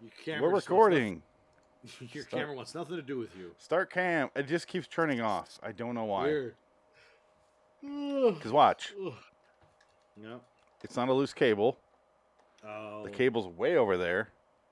[0.00, 1.22] Your camera We're recording.
[2.00, 2.30] Your Start.
[2.42, 3.52] camera wants nothing to do with you.
[3.58, 4.28] Start cam.
[4.36, 5.58] It just keeps turning off.
[5.62, 6.24] I don't know why.
[6.24, 6.54] Weird.
[8.34, 8.92] Because watch,
[10.16, 10.40] No.
[10.82, 11.78] it's not a loose cable.
[12.66, 14.28] Oh, The cable's way over there.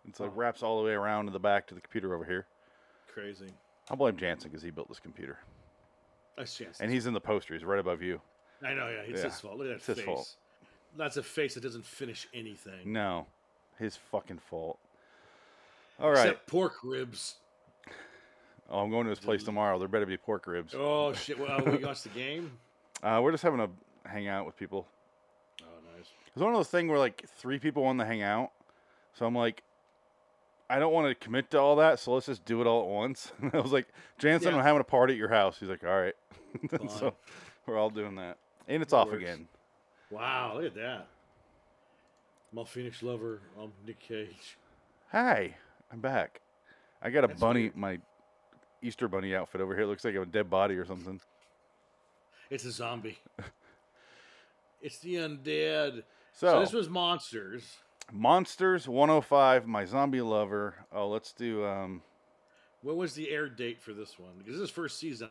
[0.06, 0.37] It's like Oh.
[0.37, 2.47] wraps all the way around to the back to the computer over here.
[3.13, 3.49] crazy.
[3.91, 5.39] I'll blame Jansen because he built this computer.
[6.37, 6.81] That's chance.
[6.81, 7.55] And he's in the poster.
[7.55, 8.21] He's right above you.
[8.63, 9.57] I know, yeah, it's Yeah, his fault.
[9.57, 10.05] Look at that it's his face.
[10.05, 10.37] fault.
[10.99, 12.93] That's a face that doesn't finish anything.
[12.93, 13.27] No,
[13.79, 14.79] his fucking fault.
[16.01, 16.27] All right.
[16.29, 17.36] Except pork ribs.
[18.71, 19.79] Oh, I'm going to this place tomorrow.
[19.79, 20.75] There better be pork ribs.
[20.77, 21.39] Oh shit!
[21.39, 22.53] Well, we watched the game.
[23.00, 23.68] Uh, we're just having a
[24.08, 24.85] hangout with people.
[25.63, 26.08] Oh, nice.
[26.35, 28.50] It's one of those things where like three people want to hang out.
[29.14, 29.63] So I'm like,
[30.69, 32.00] I don't want to commit to all that.
[32.00, 33.30] So let's just do it all at once.
[33.53, 33.86] I was like,
[34.19, 34.58] Jansen, Yeah.
[34.58, 35.58] I'm having a party at your house.
[35.61, 36.17] He's like, all right.
[36.98, 37.14] So
[37.67, 38.36] we're all doing that.
[38.67, 39.22] And it's That off works.
[39.22, 39.47] again.
[40.11, 41.06] Wow, look at that.
[42.53, 44.56] My Phoenix lover, I'm Nick Cage.
[45.12, 45.55] Hi,
[45.92, 46.41] I'm back.
[47.03, 47.77] I got a That's bunny, weird.
[47.77, 47.98] my
[48.83, 49.84] Easter bunny outfit over here.
[49.84, 51.20] It looks like a dead body or something.
[52.50, 53.19] It's a zombie.
[54.83, 56.03] it's the undead.
[56.33, 57.77] So, So, this was monsters.
[58.12, 60.75] Monsters 105, my zombie lover.
[60.92, 62.02] Oh, let's do um
[62.83, 64.33] What was the air date for this one?
[64.39, 65.30] Because this is first season.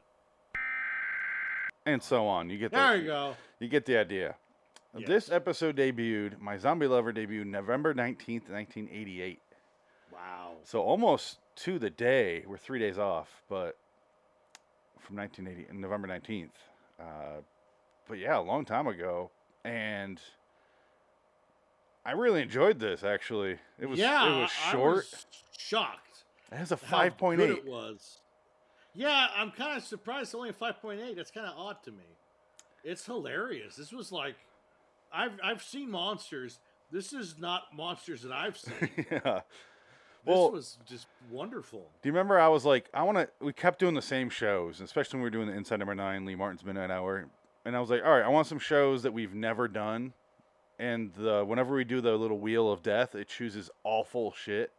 [1.86, 2.50] and so on.
[2.50, 3.36] You get the There you go.
[3.60, 4.36] you get the idea.
[5.06, 9.40] This episode debuted, my zombie lover debuted November 19th, 1988.
[10.18, 10.54] Wow.
[10.64, 13.78] So almost to the day, we're 3 days off, but
[15.00, 16.50] from 1980 November 19th.
[17.00, 17.42] Uh,
[18.10, 19.32] but yeah, a long time ago
[19.64, 20.20] and
[22.06, 23.58] I really enjoyed this actually.
[23.80, 24.96] It was yeah, it was short.
[24.96, 25.26] was
[25.58, 26.24] shocked.
[26.52, 27.40] it has a 5.8.
[27.40, 28.20] It was.
[28.94, 30.24] Yeah, I'm kind of surprised.
[30.24, 31.16] It's only a 5.8.
[31.16, 32.06] That's kind of odd to me.
[32.84, 33.76] It's hilarious.
[33.76, 34.36] This was like,
[35.12, 36.60] I've I've seen monsters.
[36.92, 39.06] This is not monsters that I've seen.
[39.12, 39.42] Yeah.
[40.28, 41.80] Well, was just wonderful.
[42.02, 44.82] Do you remember I was like, I want to, we kept doing the same shows,
[44.82, 47.28] especially when we were doing the Inside Number 9, Lee Martin's Midnight Hour.
[47.66, 50.14] And I was like, all right, I want some shows that we've never done.
[50.80, 54.72] And the, whenever we do the little wheel of death, it chooses awful shit.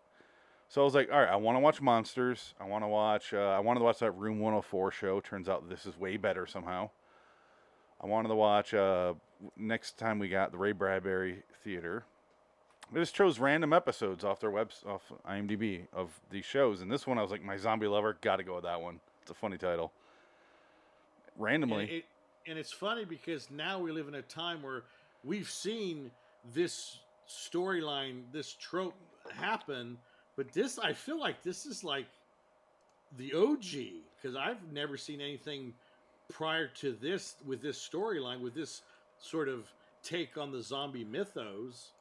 [0.69, 2.54] So I was like, all right, I want to watch Monsters.
[2.60, 5.20] I want to watch, uh, I wanted to watch that Room 104 show.
[5.20, 6.91] Turns out this is way better somehow.
[8.00, 9.14] I wanted to watch, uh,
[9.56, 12.04] next time we got the Ray Bradbury Theater.
[12.91, 17.06] I just chose random episodes off their webs off IMDb of these shows, and this
[17.06, 19.00] one I was like, my zombie lover, got to go with that one.
[19.22, 19.93] It's a funny title.
[21.37, 22.04] Randomly, And, it,
[22.47, 24.84] and it's funny because now we live in a time where
[25.22, 26.10] we've seen
[26.54, 28.94] this storyline, this trope
[29.31, 29.99] happen,
[30.37, 32.06] but this, I feel like this is like
[33.19, 35.75] the OG because I've never seen anything
[36.31, 38.82] prior to this with this storyline, with this
[39.19, 39.70] sort of
[40.03, 41.93] take on the zombie mythos.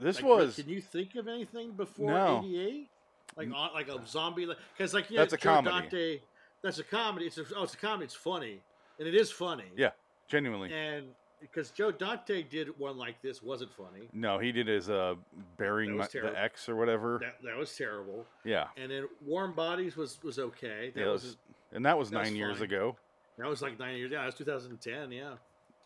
[0.00, 2.38] This Like, was Can you think of anything before No.
[2.44, 2.88] '88?
[3.36, 4.46] Like on, like a zombie?
[4.76, 5.80] Because like yeah, That's a Joe comedy.
[5.80, 6.20] Dante,
[6.62, 7.26] that's a comedy.
[7.26, 8.04] It's a, oh, it's a comedy.
[8.04, 8.60] It's funny,
[8.98, 9.70] and it is funny.
[9.76, 9.90] Yeah.
[10.28, 10.72] genuinely.
[10.72, 11.06] And
[11.40, 14.08] because Joe Dante did one like this, wasn't funny.
[14.12, 15.14] No, he did his uh,
[15.56, 17.18] burying my, the X or whatever.
[17.20, 18.26] That that was terrible.
[18.44, 20.90] yeah, And then Warm Bodies was was okay.
[20.94, 21.36] That yeah, was was,
[21.72, 22.96] and that was that was nine years ago.
[23.36, 24.10] that was like nine years.
[24.10, 25.12] Yeah, that was 2010.
[25.12, 25.34] Yeah,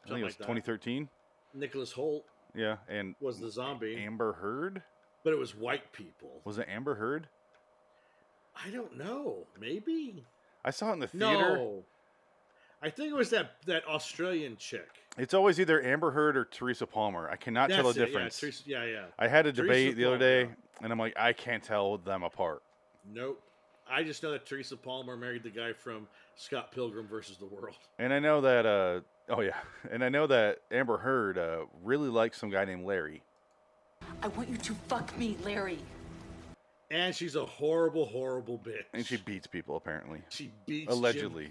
[0.04, 1.08] I think it was like 2013.
[1.54, 2.22] Nicholas Hoult
[2.54, 4.82] Yeah, and was the zombie, Amber Heard
[5.24, 6.40] but it was white people.
[6.44, 7.28] was it Amber Heard?
[8.64, 9.46] I don't know.
[9.58, 10.24] Maybe.
[10.64, 11.56] I saw it in the theater.
[11.56, 11.84] No.
[12.82, 14.88] I think it was that that Australian chick.
[15.16, 17.28] It's always either Amber Heard or Teresa Palmer.
[17.30, 18.42] I cannot tell the it, difference.
[18.42, 19.04] Yeah, Teresa- yeah, yeah.
[19.18, 22.22] I had a Teresa debate the other day, and I'm like, I can't tell them
[22.22, 22.62] apart.
[23.12, 23.40] Nope.
[23.88, 27.76] I just know that Teresa Palmer married the guy from Scott Pilgrim versus the World.
[27.98, 29.56] And I know that, uh, oh yeah,
[29.90, 33.22] and I know that Amber Heard uh, really likes some guy named Larry.
[34.22, 35.78] I want you to fuck me, Larry.
[36.90, 38.84] And she's a horrible, horrible bitch.
[38.92, 40.20] And she beats people apparently.
[40.28, 41.50] she beats Allegedly.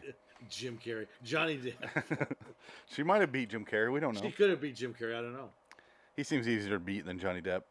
[0.50, 2.28] Jim, Carrey, Johnny Depp.
[2.88, 3.91] she might have beat Jim Carrey.
[3.91, 4.22] We don't know.
[4.22, 5.16] she could have beat Jim Carrey.
[5.18, 5.50] I don't know.
[6.16, 7.62] He seems easier to beat than Johnny Depp.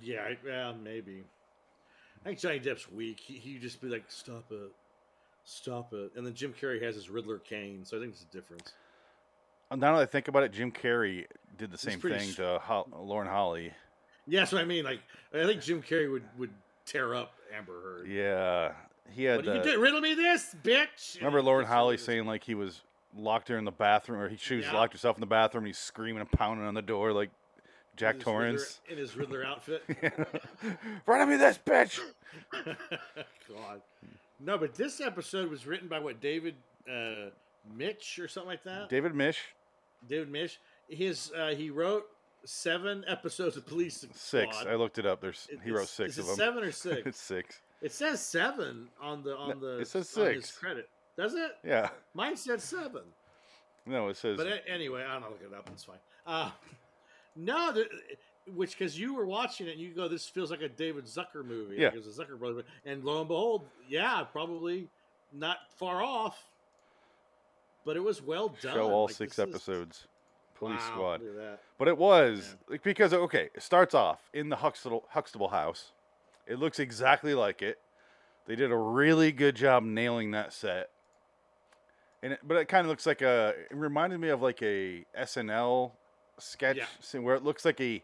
[0.00, 1.24] Yeah, I- yeah, maybe.
[2.22, 3.20] I think Johnny Depp's weak.
[3.20, 4.72] He he just be like, "Stop it,
[5.46, 8.26] stop it," and then Jim Carrey has his Riddler cane, so I think it's a
[8.36, 8.74] difference.
[9.70, 11.24] Now that I think about it, Jim Carrey
[11.56, 13.72] did the same thing to Ho- Lauren Holly.
[14.28, 14.84] Yeah, that's what I mean.
[14.84, 15.00] Like,
[15.32, 16.50] I think Jim Carrey would would
[16.84, 18.06] tear up Amber Heard.
[18.08, 18.72] Yeah,
[19.10, 19.44] he had.
[19.44, 19.80] What you doing?
[19.80, 21.16] Riddle me this, bitch.
[21.16, 22.82] Remember Lauren Holly saying like he was
[23.16, 24.74] locked her in the bathroom, or he she was Yeah.
[24.74, 25.62] locked herself in the bathroom.
[25.64, 27.30] and He's screaming and pounding on the door like
[27.96, 28.80] Jack in his Riddler- Torrance.
[28.88, 29.82] in his Riddler outfit.
[31.06, 31.98] Run me this bitch.
[32.52, 33.80] God.
[34.38, 36.54] No, but this episode was written by what David
[36.90, 37.30] uh,
[37.74, 38.88] Mitch or something like that.
[38.88, 39.38] David Misch.
[40.08, 40.56] David Misch.
[40.88, 42.06] His uh, he wrote
[42.44, 44.14] seven episodes of Police Squad.
[44.16, 44.64] Six.
[44.66, 45.20] I looked it up.
[45.20, 46.36] There's It- he wrote six is of it them.
[46.36, 47.02] Seven or six?
[47.06, 47.60] it's six.
[47.82, 49.78] it says seven on the on the.
[49.78, 50.58] it says on his six.
[50.58, 50.88] credit.
[51.16, 51.52] Does it?
[51.64, 51.88] Yeah.
[52.14, 53.02] Mine said seven.
[53.86, 55.68] No, it says But anyway, I don't know, look it up.
[55.72, 55.96] It's fine.
[56.26, 56.50] Uh,
[57.36, 57.86] no, the,
[58.54, 61.44] which because you were watching it and you go, this feels like a David Zucker
[61.44, 61.76] movie.
[61.78, 61.90] Yeah.
[61.90, 64.88] Because the Zucker brother, and lo and behold, yeah, probably
[65.32, 66.38] not far off.
[67.84, 68.74] But it was well done.
[68.74, 70.08] show all Like, six this is- episodes.
[70.58, 71.20] Police Wow, Squad.
[71.22, 71.60] look at that.
[71.76, 75.92] But it was like because okay, it starts off in the Huxtable Huxtable house.
[76.46, 77.78] It looks exactly like it.
[78.46, 80.88] They did a really good job nailing that set.
[82.22, 85.04] And it, but it kind of looks like a it reminded me of like a
[85.14, 85.92] SNL
[86.38, 86.86] sketch Yeah.
[87.00, 88.02] scene where it looks like a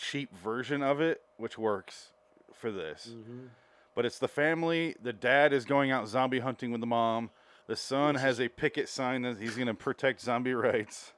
[0.00, 2.08] cheap version of it, which works
[2.54, 3.08] for this.
[3.14, 3.50] Mhm.
[3.94, 4.96] But it's the family.
[5.02, 7.30] The dad is going out zombie hunting with the mom.
[7.66, 11.12] The son has a picket sign that he's going to protect zombie rights.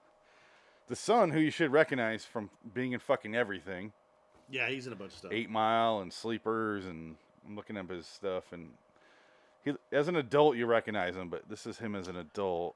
[0.88, 3.93] The son, who you should recognize from being in fucking everything,
[4.50, 5.32] Yeah, he's in a bunch of stuff.
[5.32, 8.52] Eight Mile and Sleepers, and I'm looking up his stuff.
[8.52, 8.75] And
[9.64, 12.75] he, as an adult, you recognize him, but this is him as an adult.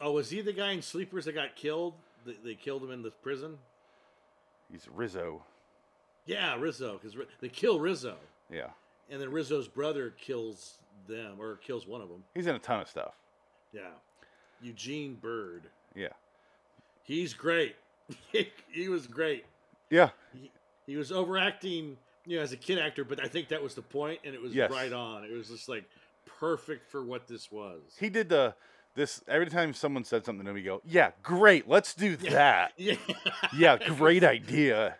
[0.00, 1.94] Oh, was he the guy in Sleepers that got killed?
[2.24, 3.58] They, they killed him in the prison.
[4.72, 5.42] He's Rizzo.
[6.26, 8.16] Yeah, Rizzo, because they kill Rizzo,
[8.50, 8.70] Yeah,
[9.10, 10.78] and then Rizzo's brother kills
[11.08, 12.24] them or kills one of them.
[12.34, 13.14] he's in a ton of stuff.
[13.72, 13.90] Yeah,
[14.62, 15.64] Eugene Byrd.
[15.94, 16.08] Yeah,
[17.04, 17.74] He's great.
[18.70, 19.44] he was great.
[19.90, 20.10] yeah,
[20.86, 21.96] He was overacting,
[22.26, 24.40] you know, as a kid actor, but I think that was the point, and it
[24.40, 24.70] was Yes.
[24.70, 25.24] right on.
[25.24, 25.84] It was just like
[26.24, 27.80] perfect for what this was.
[27.98, 28.54] he did the
[28.94, 32.72] this every time someone said something to me, go, yeah, great, let's do that.
[32.76, 32.94] Yeah,
[33.56, 34.96] Yeah, great idea.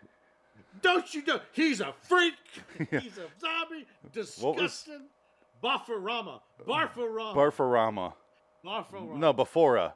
[0.81, 1.39] Don't you know?
[1.53, 2.33] He's a freak.
[2.91, 2.99] Yeah.
[2.99, 3.85] He's a zombie.
[4.11, 5.03] Disgusting.
[5.63, 6.41] Barfarama.
[6.67, 7.35] Barfarama.
[7.35, 8.13] Barfarama.
[8.65, 9.17] Barfarama.
[9.17, 9.93] No, Bafora.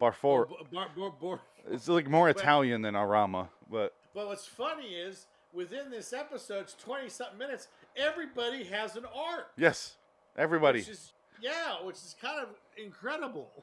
[0.00, 0.46] Barfor.
[0.50, 1.40] Oh, bar, bar, bar.
[1.70, 6.74] It's like more Italian than Arama, but But what's funny is within this episode, it's
[6.74, 7.66] twenty something minutes.
[7.96, 9.48] Everybody has an arc.
[9.56, 9.96] yes,
[10.36, 10.80] everybody.
[10.80, 12.48] Which is, yeah, which is kind of
[12.82, 13.50] incredible.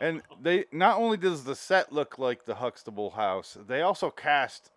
[0.00, 4.70] And they not only does the set look like the Huxtable house, they also cast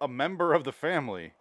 [0.00, 1.34] a member of the family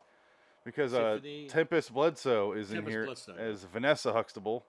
[0.65, 3.35] because uh, Tempest Bledsoe is in here Bledsoe.
[3.38, 4.65] as Vanessa Huxtable,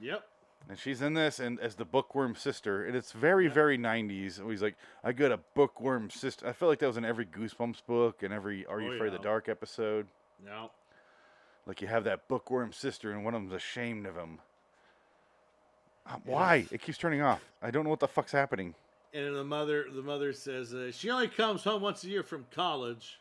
[0.00, 0.24] Yep.
[0.70, 4.40] and she's in this and as the bookworm sister, and it's very very 90s.
[4.50, 6.46] He's like, I got a bookworm sister.
[6.48, 9.12] I feel like that was in every Goosebumps book and every Are You Oh, Afraid
[9.12, 9.24] of the.
[9.28, 10.06] Dark episode.
[10.42, 10.70] No.
[11.66, 14.38] Like you have that bookworm sister, and one of them's ashamed of him.
[16.06, 16.66] Uh, Why?
[16.70, 17.42] It keeps turning off.
[17.62, 18.74] I don't know what the fuck's happening.
[19.12, 22.46] And the mother, the mother says uh, she only comes home once a year from
[22.50, 23.20] college,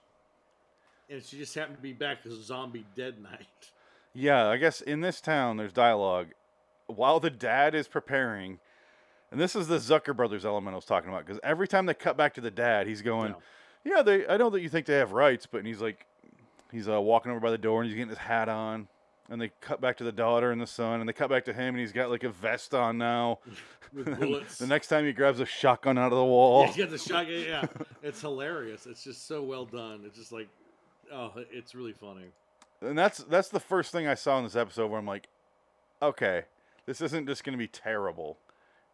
[1.09, 3.71] and she just happened to be back as zombie dead night.
[4.13, 6.27] Yeah, I guess in this town there's dialogue.
[6.87, 8.59] While the dad is preparing,
[9.31, 11.93] and this is the Zucker brothers element I was talking about, because every time they
[11.93, 13.33] cut back to the dad, he's going,
[13.85, 13.95] Yeah.
[13.97, 14.27] "Yeah, they.
[14.27, 16.05] I know that you think they have rights, but," and he's like,
[16.71, 18.87] he's uh, walking over by the door and he's getting his hat on,
[19.29, 21.53] and they cut back to the daughter and the son, and they cut back to
[21.53, 23.39] him and he's got like a vest on now.
[23.93, 24.57] With bullets.
[24.57, 26.61] the next time he grabs a shotgun out of the wall.
[26.61, 27.41] Yeah, he's got the shotgun.
[27.47, 27.65] Yeah,
[28.01, 28.87] it's hilarious.
[28.87, 30.01] It's just so well done.
[30.05, 30.47] It's just like,
[31.13, 32.25] oh, it's really funny.
[32.81, 35.27] And that's that's the first thing I saw in this episode where I'm like,
[36.01, 36.43] okay,
[36.87, 38.37] this isn't just going to be terrible.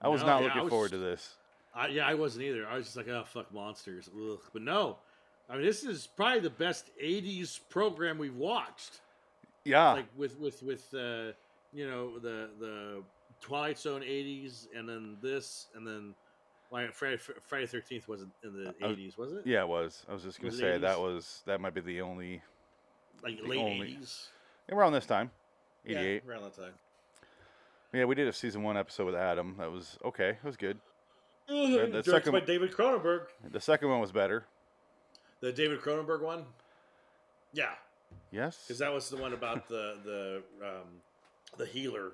[0.01, 1.35] I was No, not yeah, looking was- forward to this.
[1.73, 2.67] I, yeah, I wasn't either.
[2.67, 4.09] I was just like, oh, fuck monsters.
[4.13, 4.39] Ugh.
[4.51, 4.97] But no,
[5.49, 8.99] I mean, this is probably the best '80s program we've watched.
[9.69, 11.31] Yeah, Like with with with uh,
[11.73, 13.03] you know the the
[13.41, 16.15] Twilight Zone '80s, and then this, and then
[16.71, 19.45] like Friday Friday Thirteenth wasn't in the Uh, '80s, was it?
[19.45, 20.05] yeah, it was.
[20.09, 22.41] I was just going to Was say that was that might be the only
[23.23, 24.27] like the late only- '80s.
[24.71, 25.29] around this time,
[25.85, 26.23] eighty-eight.
[26.25, 26.73] Yeah, around that time.
[27.93, 28.05] Yeah.
[28.05, 29.55] we did a season one episode with Adam.
[29.59, 30.29] That was okay.
[30.29, 30.79] It was good.
[31.47, 33.27] the Directed second- by David Cronenberg.
[33.51, 34.45] The second one was better.
[35.41, 36.45] The David Cronenberg one.
[37.53, 37.71] Yeah,
[38.31, 41.01] Yes, because that was the one about the the um,
[41.57, 42.11] the healer.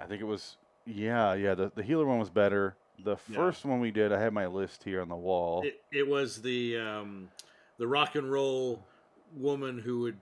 [0.00, 0.56] I think it was.
[0.86, 1.54] Yeah, yeah.
[1.54, 2.76] The the healer one was better.
[3.04, 3.36] The Yeah.
[3.36, 5.62] first one we did, I have my list here on the wall.
[5.64, 7.28] It, it was the um,
[7.78, 8.84] the rock and roll
[9.36, 10.18] woman who would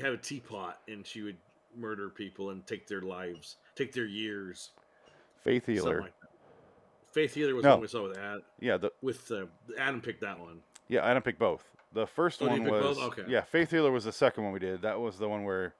[0.00, 1.36] have a teapot and she would
[1.76, 4.70] murder people and take their lives, take their years.
[5.44, 6.02] Faith healer.
[6.02, 6.12] like.
[7.12, 7.70] Faith Healer was No.
[7.70, 9.46] the one we saw with Ad, Yeah, the with uh,
[9.78, 10.60] Adam picked that one.
[10.88, 11.64] Yeah, Adam didn't both.
[11.92, 12.98] The first Oh, one was?
[12.98, 13.22] Okay.
[13.28, 14.82] yeah, Faith Healer was the second one we did.
[14.82, 15.74] That was the one where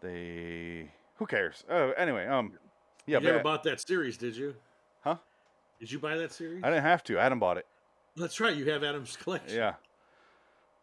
[0.00, 1.64] they who cares?
[1.70, 2.52] Oh, anyway, um
[3.06, 4.54] yeah, you never bought that series, did you?
[5.02, 5.16] Huh?
[5.78, 6.64] Did you buy that series?
[6.64, 7.18] I didn't have to.
[7.18, 7.66] Adam bought it.
[8.16, 8.56] That's right.
[8.56, 9.56] You have Adam's collection.
[9.56, 9.74] Yeah.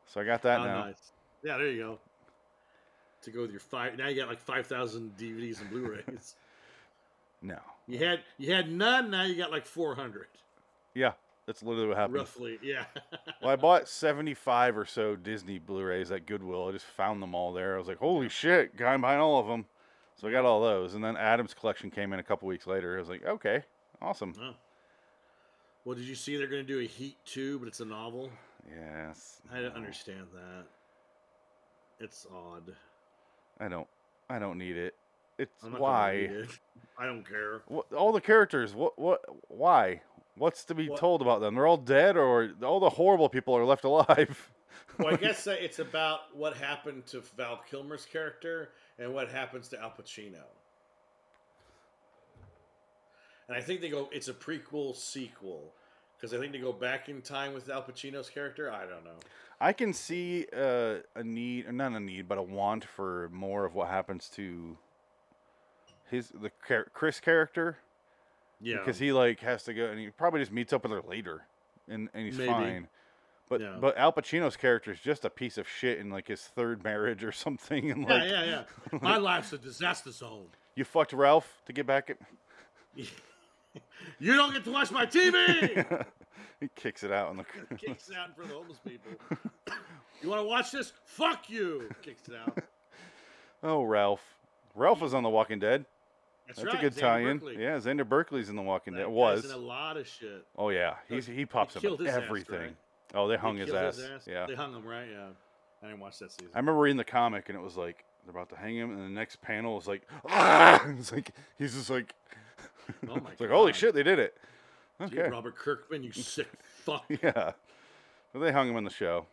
[0.06, 0.86] So I got that Oh, now.
[0.86, 1.12] nice.
[1.44, 2.00] Yeah, there you go.
[3.24, 3.98] To go with your five.
[3.98, 6.36] Now you got like five thousand DVDs and Blu-rays.
[7.46, 7.58] No.
[7.88, 9.10] you had you had none.
[9.12, 10.28] Now you got like four hundred.
[10.94, 11.12] Yeah.
[11.46, 12.16] That's literally what happened.
[12.16, 12.60] roughly.
[12.62, 12.86] Yeah.
[13.42, 16.70] Well, I bought 75 or so Disney Blu-rays at Goodwill.
[16.70, 17.76] I just found them all there.
[17.76, 19.66] I was like, holy shit, guy buying all of them.
[20.16, 20.94] So I got all those.
[20.94, 22.96] And then Adam's collection came in a couple weeks later.
[22.96, 23.64] I was like, okay,
[24.02, 24.34] awesome.
[24.42, 24.54] Oh.
[25.84, 28.30] Well, did you see they're going to do a Heat 2, but it's a novel?
[28.70, 29.42] Yes.
[29.54, 30.66] I don't understand that.
[32.00, 32.74] It's odd.
[33.60, 33.88] I don't.
[34.30, 34.96] I don't need it.
[35.38, 36.12] It's why.
[36.12, 36.50] it.
[36.98, 37.62] I don't care.
[37.68, 38.74] What, all the characters.
[38.74, 38.98] What?
[38.98, 39.22] What?
[39.50, 40.02] Why?
[40.36, 41.56] What's to be What- told about them?
[41.56, 44.52] They're all dead, or all the horrible people are left alive.
[44.98, 49.68] Well, I guess that it's about what happened to Val Kilmer's character and what happens
[49.70, 50.44] to Al Pacino.
[53.48, 54.10] And I think they go.
[54.12, 55.74] It's a prequel sequel
[56.18, 58.72] because I think they go back in time with Al Pacino's character.
[58.72, 59.20] I don't know.
[59.60, 63.76] I can see uh, a need, not a need, but a want for more of
[63.76, 64.78] what happens to
[66.10, 66.50] his the
[66.94, 67.78] Chris character
[68.62, 71.02] Yeah, because he like has to go and he probably just meets up with her
[71.08, 71.44] later,
[71.90, 72.50] and, and he's Maybe.
[72.50, 72.88] fine.
[73.50, 73.76] But Yeah.
[73.80, 77.24] but Al Pacino's character is just a piece of shit in like his third marriage
[77.24, 79.00] or something, and yeah, like yeah, yeah.
[79.02, 80.46] My life's a disaster zone.
[80.76, 82.18] you fucked Ralph to get back at.
[84.20, 86.06] You don't get to watch my TV.
[86.60, 87.76] he kicks it out on the.
[87.76, 89.12] Kicks it out in front of the homeless people.
[90.22, 90.94] You want to watch this?
[91.04, 91.90] Fuck you.
[92.02, 92.58] Kicks it out.
[93.62, 94.22] oh, Ralph.
[94.74, 95.84] Ralph was on The Walking Dead.
[96.56, 96.84] That's, That's right.
[96.84, 97.38] a good Xander tie-in.
[97.40, 97.64] Berkeley.
[97.64, 99.10] Yeah, Xander Berkeley's in The Walking That Dead.
[99.10, 99.46] Was.
[99.46, 100.46] in a lot of shit.
[100.58, 102.60] Oh yeah, he's he pops up in his ass, everything.
[102.60, 102.76] right?
[103.16, 104.02] Oh, they They hung his killed ass.
[104.28, 105.08] Yeah, They hung him, right?
[105.12, 105.28] Yeah.
[105.84, 106.50] I didn't watch that season.
[106.54, 109.02] I remember reading the comic and it was like they're about to hang him, and
[109.04, 110.82] the next panel is like, ah!
[110.98, 112.14] It's like he's just like,
[113.10, 114.38] Oh my it's like holy shit, they did it.
[115.00, 117.04] Dude, Okay, Robert Kirkman, you sick fuck.
[117.22, 117.52] yeah.
[118.32, 119.26] So they hung him in the show.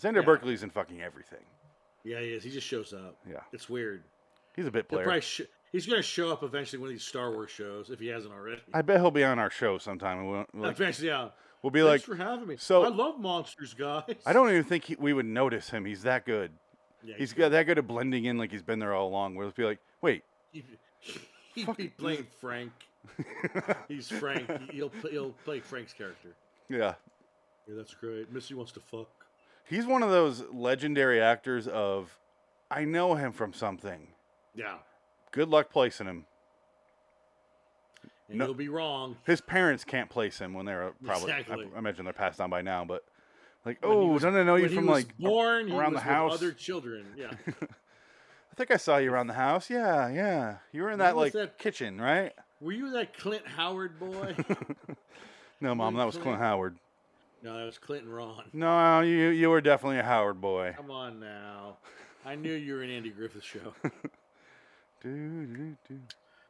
[0.00, 0.22] Xander Yeah.
[0.22, 1.40] Berkeley's in fucking everything.
[2.04, 2.44] Yeah, he is.
[2.44, 3.16] He just shows up.
[3.28, 4.04] Yeah, It's weird.
[4.54, 5.04] he's a bit He'll player.
[5.04, 5.40] probably sh-
[5.72, 8.32] he's going to show up eventually one of these Star Wars shows if he hasn't
[8.32, 8.62] already.
[8.72, 10.18] I bet he'll be on our show sometime.
[10.18, 11.28] And we'll, like, eventually, yeah.
[11.62, 12.56] we'll be Thanks like, for having me.
[12.58, 14.04] so- I love monsters, guys.
[14.26, 15.84] I don't even think he, we would notice him.
[15.84, 16.52] He's that good.
[17.04, 19.36] Yeah, He's got that good at blending in, like he's been there all along.
[19.36, 20.64] We'll just be like, wait, He,
[21.54, 22.72] he'd Fuck be playing Frank.
[23.88, 24.50] He's Frank.
[24.72, 26.30] He'll play, he'll play Frank's character.
[26.68, 26.94] yeah.
[27.68, 28.32] Yeah, that's great.
[28.32, 29.08] Missy wants to fuck.
[29.68, 32.16] He's one of those legendary actors of,
[32.70, 34.08] I know him from something.
[34.54, 34.76] Yeah,
[35.32, 36.26] Good luck placing him.
[38.28, 39.16] and No- he'll be wrong.
[39.26, 41.32] His parents can't place him when they're uh, probably.
[41.32, 41.68] I- Exactly.
[41.74, 43.04] I, imagine they're passed on by now, but
[43.64, 46.34] like, When oh, was- don't I know you from like born around the house?
[46.34, 47.06] Other children.
[47.16, 47.30] Yeah.
[47.46, 49.70] I think I saw you around the house.
[49.70, 50.56] Yeah, yeah.
[50.72, 52.32] You were in that like that- kitchen, right?
[52.60, 54.34] Were you that Clint Howard boy?
[55.60, 56.40] No, mom, that was Clint Clint.
[56.40, 56.76] Howard.
[57.42, 58.44] no, that was Clinton Ron.
[58.52, 60.72] No, you you were definitely a Howard boy.
[60.76, 61.78] Come on now.
[62.24, 63.74] I knew you were an Andy Griffith show.
[65.02, 65.98] Do, do, do.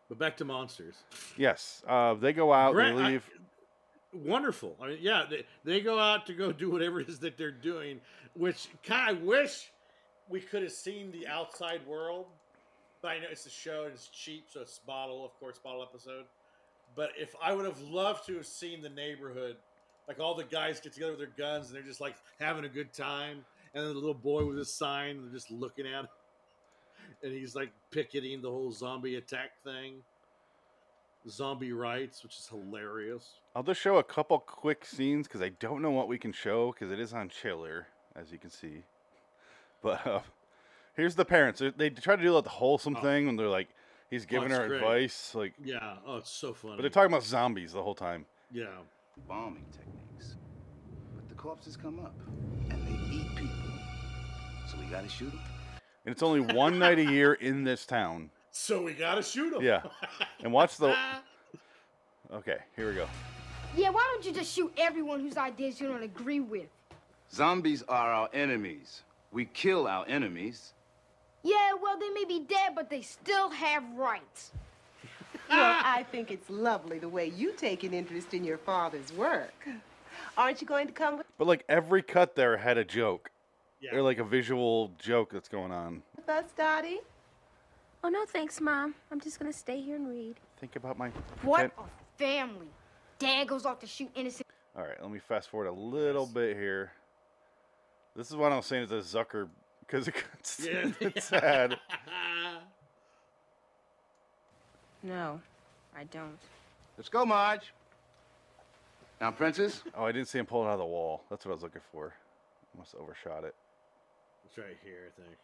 [0.09, 0.97] But back to monsters.
[1.37, 2.73] Yes, uh, they go out.
[2.73, 3.21] Grant, they I-
[4.13, 4.77] wonderful.
[4.81, 7.51] I mean, yeah, they, they go out to go do whatever it is that they're
[7.51, 8.01] doing,
[8.35, 9.71] which kind of wish
[10.29, 12.27] we could have seen the outside world.
[13.01, 15.83] But I know it's a show and it's cheap, so it's bottle, of course, bottle
[15.83, 16.25] episode.
[16.97, 19.57] But if I would have loved to have seen the neighborhood,
[20.09, 22.69] like all the guys get together with their guns and they're just like having a
[22.69, 26.09] good time, and then the little boy with his sign, they're just looking at him,
[27.23, 29.95] and he's like picketing the whole zombie attack thing,
[31.29, 33.35] zombie rights, which is hilarious.
[33.55, 36.73] I'll just show a couple quick scenes because I don't know what we can show
[36.73, 37.87] because it is on Chiller,
[38.17, 38.83] as you can see.
[39.81, 40.21] But uh,
[40.95, 41.61] here's the parents.
[41.61, 43.01] They, they try to do like the wholesome Oh.
[43.01, 43.69] thing when they're like,
[44.11, 44.79] he's giving it's her great.
[44.83, 45.99] advice, like, Yeah.
[46.05, 46.75] Oh, it's so funny.
[46.75, 48.27] but they're talking about zombies the whole time.
[48.53, 48.67] yeah.
[49.29, 50.35] bombing techniques.
[51.15, 52.13] But the corpses come up
[52.71, 53.71] and they eat people.
[54.67, 55.41] So we gotta shoot them.
[56.09, 58.31] And it's only one night a year in this town.
[58.51, 59.63] So we gotta shoot him.
[59.63, 59.83] Yeah.
[60.43, 60.97] And watch the.
[62.33, 63.07] Okay, here we go.
[63.77, 66.67] Yeah, why don't you just shoot everyone whose ideas you don't agree with?
[67.31, 69.03] Zombies are our enemies.
[69.33, 70.73] We kill our enemies.
[71.43, 74.53] Yeah, well, they may be dead, but they still have rights.
[75.51, 79.69] Well, I think it's lovely the way you take an interest in your father's work.
[80.37, 83.31] Aren't you going to come with But like every cut there had a joke.
[83.81, 83.95] Yeah.
[83.95, 86.03] Or like a visual joke that's going on.
[86.17, 86.99] With us, Dottie?
[88.03, 88.95] Oh, no, thanks, Mom.
[89.11, 90.37] I'm just gonna stay here and read.
[90.61, 91.11] Think about my.
[91.43, 92.67] What pretend- a family.
[93.19, 94.47] Dad goes off to shoot innocent.
[94.77, 96.93] All right, let me fast forward a little bit here.
[98.15, 99.49] This is what I was saying is a Zucker
[99.81, 100.91] because it, it's, Yeah.
[101.01, 101.77] it's sad.
[105.03, 105.41] No,
[105.97, 106.39] I don't.
[106.97, 107.73] Let's go, Marge.
[109.21, 111.23] Now, Princess, Oh, I didn't see him pull it out of the wall.
[111.31, 112.13] That's what I was looking for.
[112.75, 113.55] I must have overshot it.
[114.49, 115.37] It's right here, I think.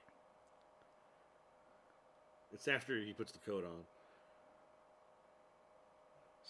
[2.54, 3.82] It's after he puts the coat on.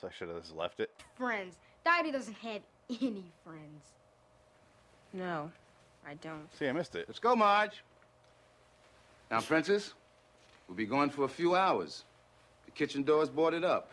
[0.00, 0.90] So I should have just left it.
[1.16, 1.56] friends.
[1.84, 3.92] Daddy doesn't have any friends.
[5.12, 5.50] No,
[6.06, 6.48] I don't.
[6.58, 7.06] See, I missed it.
[7.08, 7.82] Let's go, Marge.
[9.30, 9.94] Now, Princess,
[10.68, 12.04] we'll be going for a few hours.
[12.66, 13.90] The kitchen door's boarded up.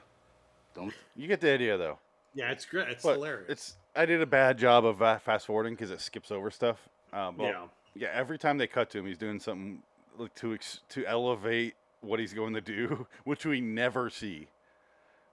[0.76, 1.98] Don't You get the idea though.
[2.34, 2.88] Yeah, it's great.
[2.90, 3.50] It's But hilarious.
[3.50, 6.78] It's I did a bad job of uh, fast forwarding because it skips over stuff.
[7.12, 7.66] Um, but Yeah.
[7.96, 8.10] Yeah.
[8.14, 9.82] Every time they cut to him, he's doing something
[10.18, 14.48] like to ex- to elevate what he's going to do, which we never see.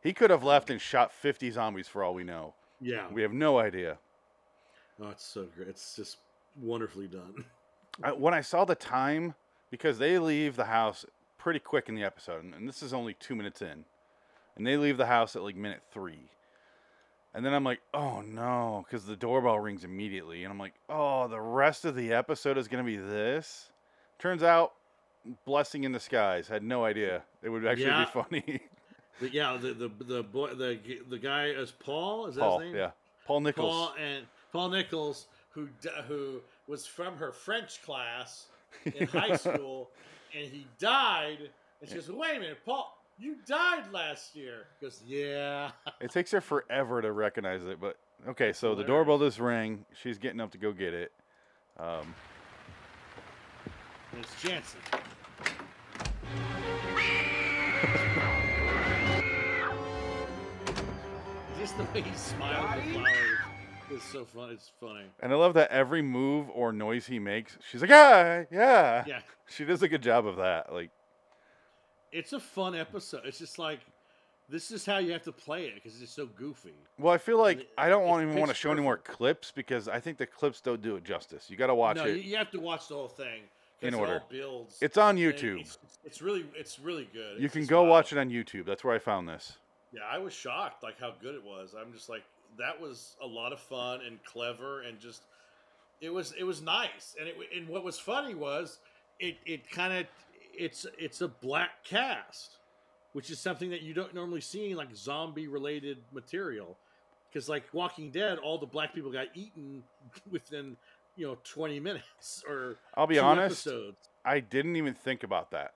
[0.02, 2.54] He could have left and shot fifty zombies for all we know.
[2.80, 3.06] yeah.
[3.12, 3.98] We have no idea.
[5.02, 5.68] Oh, it's so great.
[5.68, 6.18] It's just
[6.60, 7.44] wonderfully done.
[8.02, 9.34] I, when I saw the time,
[9.70, 11.04] because they leave the house
[11.36, 13.84] pretty quick in the episode, and- and this is only two minutes in,
[14.56, 16.28] and they leave the house at like minute three.
[17.34, 20.44] And then I'm like, oh no, because the doorbell rings immediately.
[20.44, 23.68] And I'm like, oh, the rest of the episode is going to be this?
[24.18, 24.72] Turns out,
[25.44, 26.48] blessing in disguise.
[26.48, 28.04] Had no idea it would actually Yeah.
[28.06, 28.60] be funny.
[29.20, 32.26] But yeah, the the the boy the the guy is Paul.
[32.28, 32.76] Is that Paul, his name?
[32.76, 32.90] yeah.
[33.26, 33.74] Paul Nichols.
[33.74, 35.68] Paul and Paul Nichols, who
[36.06, 38.46] who was from her French class
[38.84, 39.90] in high school,
[40.34, 41.50] and he died.
[41.80, 45.70] And she goes, "Wait a minute, Paul, you died last year." He goes, "Yeah."
[46.00, 47.96] It takes her forever to recognize it, but
[48.28, 48.52] okay.
[48.52, 49.84] So the doorbell just rang.
[50.00, 51.12] She's getting up to go get it.
[51.78, 52.14] Um,
[54.12, 54.80] And it's Jansen.
[61.58, 63.10] Just the way he smiled at the flowers
[63.90, 64.50] is so fun.
[64.50, 65.04] It's funny.
[65.20, 69.04] And I love that every move or noise he makes, she's like, yeah, yeah.
[69.06, 69.20] Yeah.
[69.48, 70.72] She does a good job of that.
[70.72, 70.90] Like,
[72.12, 73.22] It's a fun episode.
[73.24, 73.80] It's just like
[74.48, 76.72] this is how you have to play it because it's so goofy.
[76.98, 79.52] well, I feel like it- I don't want even want to show any more clips
[79.54, 81.50] because I think the clips don't do it justice.
[81.50, 82.22] You got to watch no, it.
[82.24, 83.42] You, have to watch the whole thing
[83.82, 84.14] In it order.
[84.14, 84.78] all builds.
[84.80, 85.60] It's on YouTube.
[85.60, 87.38] It's, it's really, it's really good.
[87.38, 87.90] you It's can go wild.
[87.90, 88.64] watch it on YouTube.
[88.64, 89.58] That's where I found this.
[89.92, 91.74] Yeah, I was shocked like how good it was.
[91.78, 92.22] I'm just like
[92.58, 95.22] that was a lot of fun and clever and just
[96.00, 97.16] it was it was nice.
[97.18, 98.78] And it and what was funny was
[99.20, 100.06] it it kind of
[100.58, 102.58] it's it's a black cast,
[103.12, 106.76] which is something that you don't normally see in like zombie related material.
[107.30, 109.82] Because like Walking Dead, all the black people got eaten
[110.30, 110.76] within
[111.16, 113.66] you know 20 minutes or I'll be honest.
[113.66, 114.08] episodes.
[114.24, 115.72] I didn't even think about that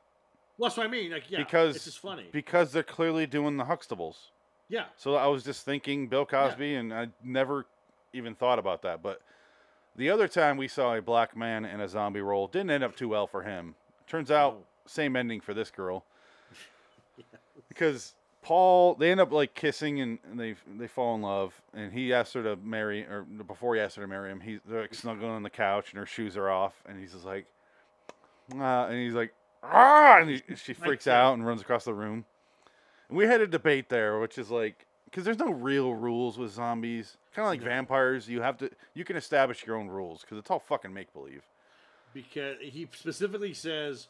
[0.59, 1.11] Well, that's what I mean.
[1.13, 2.27] Like, yeah, because it's just funny.
[2.33, 4.17] because they're clearly doing the Huxtables.
[4.69, 7.67] yeah, So I was just thinking Bill Cosby, and I never
[8.13, 9.03] even thought about that.
[9.03, 9.21] But
[9.97, 12.95] the other time we saw a black man in a zombie role didn't end up
[12.97, 13.75] too well for him.
[14.07, 14.65] Turns out.
[14.87, 16.05] Same ending for this girl.
[17.69, 21.93] Because Paul, they end up like kissing and, and they they fall in love, and
[21.93, 24.83] he asks her to marry, or before he asks her to marry him, he's they're
[24.83, 27.47] like snuggling on the couch, and her shoes are off, and he's just like,
[28.59, 31.15] ah, and he's like, ah, and he, she freaks that.
[31.15, 32.25] out and runs across the room.
[33.09, 36.53] And we had a debate there, which is like, because there's no real rules with
[36.53, 37.17] zombies.
[37.35, 37.67] Kind of like No.
[37.67, 41.13] vampires, you have to, you can establish your own rules because it's all fucking make
[41.13, 41.43] believe.
[42.13, 44.09] because he specifically says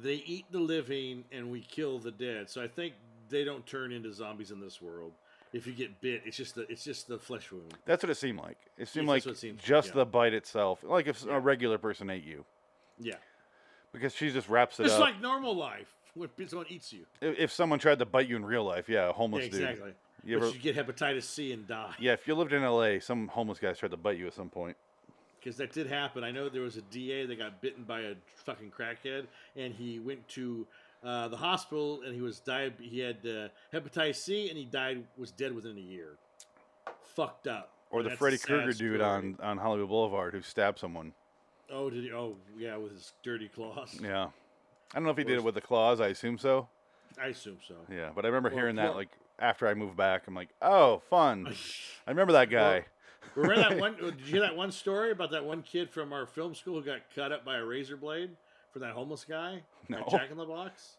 [0.00, 2.48] they eat the living and we kill the dead.
[2.50, 2.94] So I think
[3.28, 5.12] they don't turn into zombies in this world.
[5.52, 7.74] If you get bit, it's just the it's just the flesh wound.
[7.84, 8.56] That's what it seemed like.
[8.78, 9.94] It seemed like what it seemed like, just yeah.
[9.96, 11.36] the bite itself, like if Yeah.
[11.36, 12.46] a regular person ate you,
[12.98, 13.16] Yeah,
[13.92, 14.86] because she just wraps it up.
[14.86, 15.00] it's up.
[15.00, 17.04] like normal life when someone eats you.
[17.20, 19.60] if, if someone tried to bite you in real life, yeah, a Yeah, homeless dude.
[19.60, 19.92] exactly.
[20.24, 21.94] You but ever- you get hepatitis C and die.
[21.98, 24.48] Yeah, if you lived in LA, some homeless guys tried to bite you at some
[24.48, 24.76] point.
[25.42, 26.22] Because that did happen.
[26.24, 29.26] I know there was a DA that got bitten by a fucking crackhead,
[29.56, 30.66] and he went to
[31.04, 32.74] uh, the hospital, and he was died.
[32.80, 35.04] He had uh, hepatitis C, and he died.
[35.16, 36.16] Was dead within a year.
[37.14, 37.70] Fucked up.
[37.90, 41.12] Or the that's Freddy Krueger dude on, on Hollywood Boulevard who stabbed someone.
[41.70, 42.12] Oh, did he?
[42.12, 43.98] Oh, yeah, with his dirty claws.
[44.02, 44.28] Yeah.
[44.92, 46.00] I don't know if he did it with the claws.
[46.00, 46.68] I assume so.
[47.22, 47.74] I assume so.
[47.90, 50.26] Yeah, but I remember Well, hearing that well- like after I moved back.
[50.26, 51.46] I'm like, oh, fun.
[52.06, 52.86] I remember that guy.
[53.34, 53.96] Remember that one?
[53.96, 56.84] Did you hear that one story about that one kid from our film school who
[56.84, 58.30] got cut up by a razor blade
[58.72, 59.62] for that homeless guy?
[59.88, 59.98] No.
[59.98, 60.96] At Jack in the Box.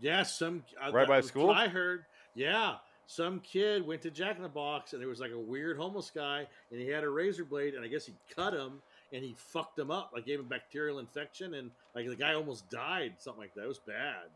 [0.00, 1.50] Yeah, some uh, Right by school?
[1.50, 2.04] I heard.
[2.36, 2.76] Yeah,
[3.08, 6.12] some kid went to Jack in the Box and there was like a weird homeless
[6.14, 8.80] guy and he had a razor blade and I guess he cut him
[9.12, 12.68] and he fucked him up, like gave him bacterial infection and like the guy almost
[12.70, 13.64] died, something like that.
[13.64, 14.28] It was bad.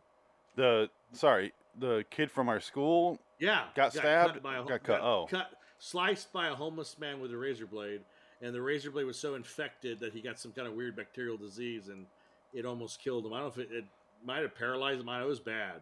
[0.56, 3.18] The sorry, the kid from our school.
[3.38, 4.42] Yeah, Got stabbed?
[4.42, 5.26] by a, Got cut, oh.
[5.30, 5.50] cut,
[5.82, 8.02] sliced by a homeless man with a razor blade,
[8.40, 11.36] and the razor blade was so infected that he got some kind of weird bacterial
[11.36, 12.06] disease, and
[12.54, 13.32] it almost killed him.
[13.32, 13.84] I don't know if it, it
[14.24, 15.08] might have paralyzed him.
[15.08, 15.80] I know It was bad.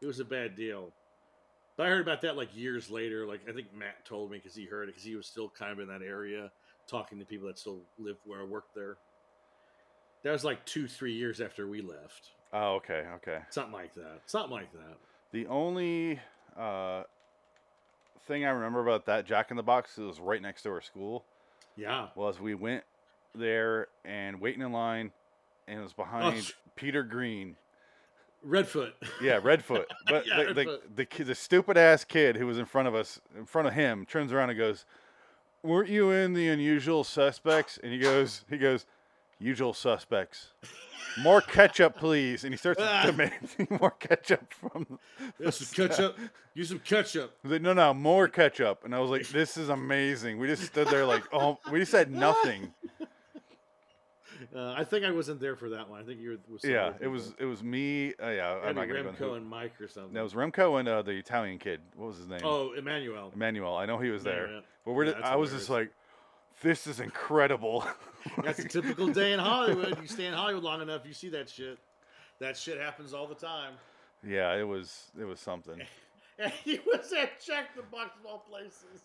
[0.00, 0.92] It was a bad deal.
[1.76, 3.26] But I heard about that like years later.
[3.26, 5.72] Like I think Matt told me because he heard it because he was still kind
[5.72, 6.52] of in that area,
[6.86, 8.96] talking to people that still live where I worked there.
[10.22, 12.30] That was like two, three years after we left.
[12.52, 13.38] Oh, okay, okay.
[13.50, 14.20] Something like that.
[14.26, 14.98] Something like that.
[15.32, 16.20] The only
[16.56, 17.04] uh,
[18.26, 20.80] thing I remember about that Jack in the Box it was right next to our
[20.80, 21.24] school.
[21.76, 22.08] Yeah.
[22.14, 22.84] Was we went
[23.34, 25.10] there and waiting in line,
[25.66, 27.56] and it was oh, behind Oh, Peter Greene.
[28.46, 28.92] Redfoot.
[29.20, 29.84] Yeah, Redfoot.
[30.06, 31.18] But Yeah, the, the, Redfoot.
[31.18, 34.04] the the stupid ass kid who was in front of us, in front of him,
[34.06, 34.84] turns around and goes,
[35.62, 38.84] "Weren't you in the Unusual Suspects?" And he goes, he goes,
[39.42, 40.52] "Usual Suspects."
[41.20, 42.44] More ketchup, please.
[42.44, 44.98] And he starts demanding more ketchup from.
[45.38, 46.16] Use some ketchup.
[46.54, 47.36] Use some ketchup.
[47.42, 48.84] He's like, no, no, more ketchup.
[48.84, 50.38] And I was like, this is amazing.
[50.38, 52.72] We just stood there like, oh, we just said nothing.
[54.54, 56.00] Uh, I think I wasn't there for that one.
[56.00, 56.68] I think you were.
[56.68, 58.12] Yeah, it was it was me.
[58.20, 60.12] Uh, yeah, I'm not gonna go Remco and Mike or something.
[60.12, 61.80] No, it was Remco and uh, the Italian kid.
[61.94, 62.40] What was his name?
[62.42, 63.30] Oh, Emmanuel.
[63.34, 63.76] Emmanuel.
[63.76, 64.48] I know he was there.
[64.50, 64.60] yeah.
[64.84, 65.92] But we're Yeah, just, I was just like,
[66.62, 67.84] this is incredible.
[68.42, 69.98] That's a typical day in Hollywood.
[70.00, 71.78] You stay in Hollywood long enough, you see that shit.
[72.38, 73.74] That shit happens all the time.
[74.26, 75.80] yeah, it was it was something.
[76.38, 79.02] And he was at Jack in the Box of all places.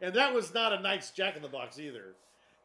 [0.00, 2.14] And that was not a nice Jack in the Box either.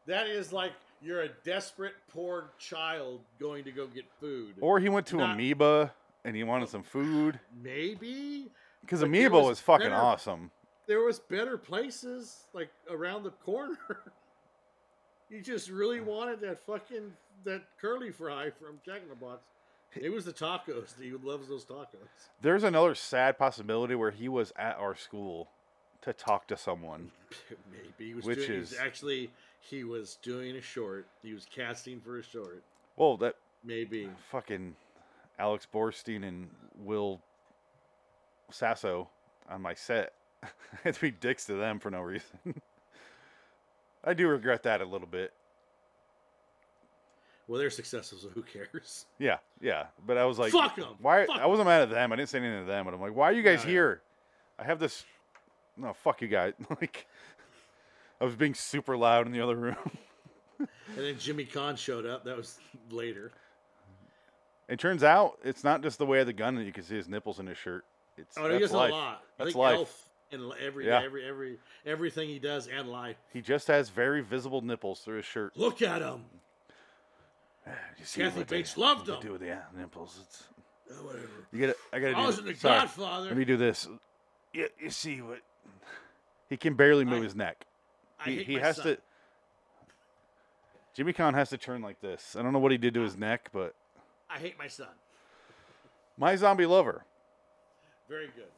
[0.06, 4.54] That is like you're a desperate poor child going to go get food.
[4.60, 5.92] Or he went to Not- Amoeba
[6.24, 8.50] and he wanted some food Maybe
[8.80, 10.50] because Amoeba was was fucking awesome.
[10.88, 13.78] There was better places like around the corner.
[15.30, 17.12] he just really wanted that fucking
[17.44, 19.42] that curly fry from Jack in the Box.
[19.94, 21.00] It was the tacos.
[21.00, 22.08] He loves those tacos.
[22.42, 25.48] There's another sad possibility where he was at our school
[26.02, 27.10] to talk to someone.
[27.70, 31.06] Maybe he was Which doing, he was is- actually he was doing a short.
[31.22, 32.62] He was casting for a short.
[32.96, 34.74] Well, that Maybe fucking
[35.38, 36.48] Alex Borstein and
[36.78, 37.20] Will
[38.50, 39.08] Sasso
[39.48, 40.12] on my set.
[40.42, 40.48] I
[40.84, 42.38] had to be dicks to them for no reason.
[44.04, 45.32] I do regret that a little bit.
[47.48, 49.06] well, they're successful, so who cares?
[49.18, 49.86] Yeah, yeah.
[50.06, 50.94] But I was like, Fuck 'em.
[51.00, 51.26] Why?
[51.26, 52.12] Fuck I wasn't mad at them.
[52.12, 52.84] I didn't say anything to them.
[52.84, 53.72] But I'm like, why are you guys Yeah, yeah.
[53.72, 54.00] here?
[54.58, 55.04] I have this.
[55.76, 56.54] No, fuck you guys.
[56.80, 57.06] like,
[58.20, 59.76] I was being super loud in the other room.
[60.58, 62.24] And then Jimmy Caan showed up.
[62.24, 62.58] That was
[62.90, 63.30] later.
[64.68, 66.96] It turns out it's not just the way of the gun that you can see
[66.96, 67.84] his nipples in his shirt.
[68.16, 68.90] It's Oh, that's life.
[68.90, 69.22] a lot.
[69.38, 69.74] I That's think life.
[69.76, 71.02] Elf in every Yeah.
[71.02, 73.16] every every everything he does and life.
[73.32, 75.56] He just has very visible nipples through his shirt.
[75.56, 76.24] Look at him.
[77.98, 79.22] You see Kathy what they- Bates loved what him.
[79.22, 80.18] Do with the uh, nipples.
[80.22, 80.44] It's
[80.90, 81.28] Oh, whatever.
[81.52, 81.76] you get.
[81.92, 82.20] I gotta do.
[82.20, 82.78] I was in The sorry.
[82.80, 83.26] Godfather.
[83.28, 83.86] Let me do this.
[84.54, 85.40] You, you see what?
[86.48, 87.66] He can barely move I- his neck.
[88.18, 88.86] I He, hate he my has son.
[88.86, 88.98] to.
[90.94, 92.34] Jimmy Caan has to turn like this.
[92.36, 93.74] I don't know what he did to his neck, but
[94.30, 94.88] I hate my son.
[96.16, 97.04] my zombie lover.
[98.08, 98.48] Very good.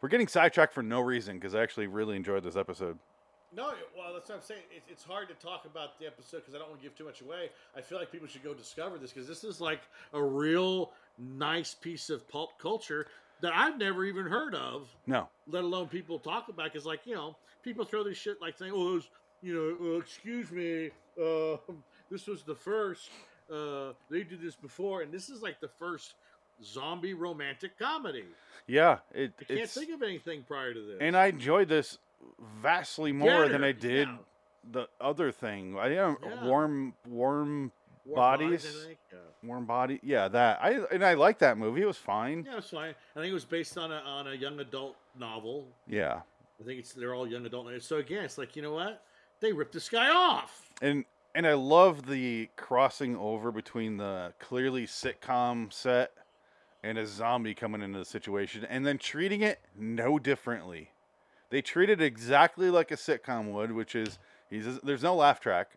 [0.00, 2.98] We're getting sidetracked for no reason because I actually really enjoyed this episode.
[3.54, 4.62] No, well, that's what I'm saying.
[4.74, 7.04] It, it's hard to talk about the episode because I don't want to give too
[7.04, 7.50] much away.
[7.76, 9.80] I feel like people should go discover this because this is like
[10.12, 13.08] a real nice piece of pulp culture
[13.40, 16.72] that I've never even heard of, No, let alone people talk about.
[16.72, 19.08] Because, like, you know, people throw this shit like saying, "Oh, was,
[19.42, 21.56] you know, uh, excuse me, uh,
[22.10, 23.10] this was the first.
[23.50, 26.14] Uh, they did this before, and this is like the first
[26.64, 28.24] zombie romantic comedy.
[28.66, 30.98] yeah, it, I can't think of anything prior to this.
[31.00, 31.98] and I enjoyed this
[32.62, 34.16] vastly more than I did yeah.
[34.72, 35.78] the other thing.
[35.78, 36.44] I am Yeah.
[36.44, 37.72] warm, warm,
[38.06, 38.86] Warm bodies.
[39.12, 39.18] Yeah.
[39.42, 40.00] warm body.
[40.02, 41.82] Yeah, that I and I like that movie.
[41.82, 42.44] It was fine.
[42.48, 42.94] Yeah, it's fine.
[43.14, 45.66] I think it was based on a on a young adult novel.
[45.86, 46.20] Yeah,
[46.60, 47.70] I think it's they're all young adult.
[47.82, 49.02] So again, it's like you know what?
[49.40, 50.70] They ripped this guy off.
[50.82, 56.12] and and I love the crossing over between the clearly sitcom set
[56.82, 60.90] and a zombie coming into the situation, and then treating it no differently.
[61.50, 65.70] They treat it exactly like a sitcom would, which is he's there's no laugh track,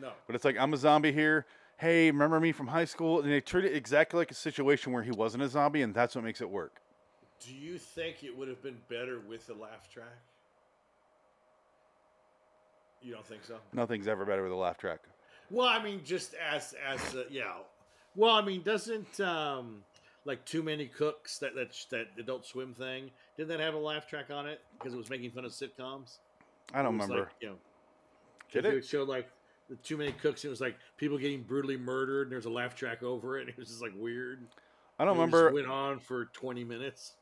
[0.00, 1.46] No, but it's like I'm a zombie here.
[1.78, 3.20] Hey, remember me from high school?
[3.20, 6.14] And they treat it exactly like a situation where he wasn't a zombie, and that's
[6.14, 6.80] what makes it work.
[7.40, 10.06] do you think it would have been better with the laugh track?
[13.02, 13.56] You don't think so?
[13.72, 15.00] Nothing's ever better with a laugh track.
[15.50, 17.54] Well, I mean, just as as uh, yeah.
[18.14, 19.82] Well, I mean, doesn't um
[20.24, 24.06] like too many cooks that that that Adult Swim thing didn't that have a laugh
[24.06, 26.18] track on it because it was making fun of sitcoms?
[26.74, 27.18] I don't remember.
[27.20, 27.56] Like, you know,
[28.52, 28.74] Did it it?
[28.74, 29.28] would show like
[29.68, 30.44] the too many cooks.
[30.44, 33.42] It was like people getting brutally murdered, and there's a laugh track over it.
[33.42, 34.46] And it was just like weird.
[34.98, 35.54] I don't And it just remember.
[35.54, 37.14] Went on for 20 minutes.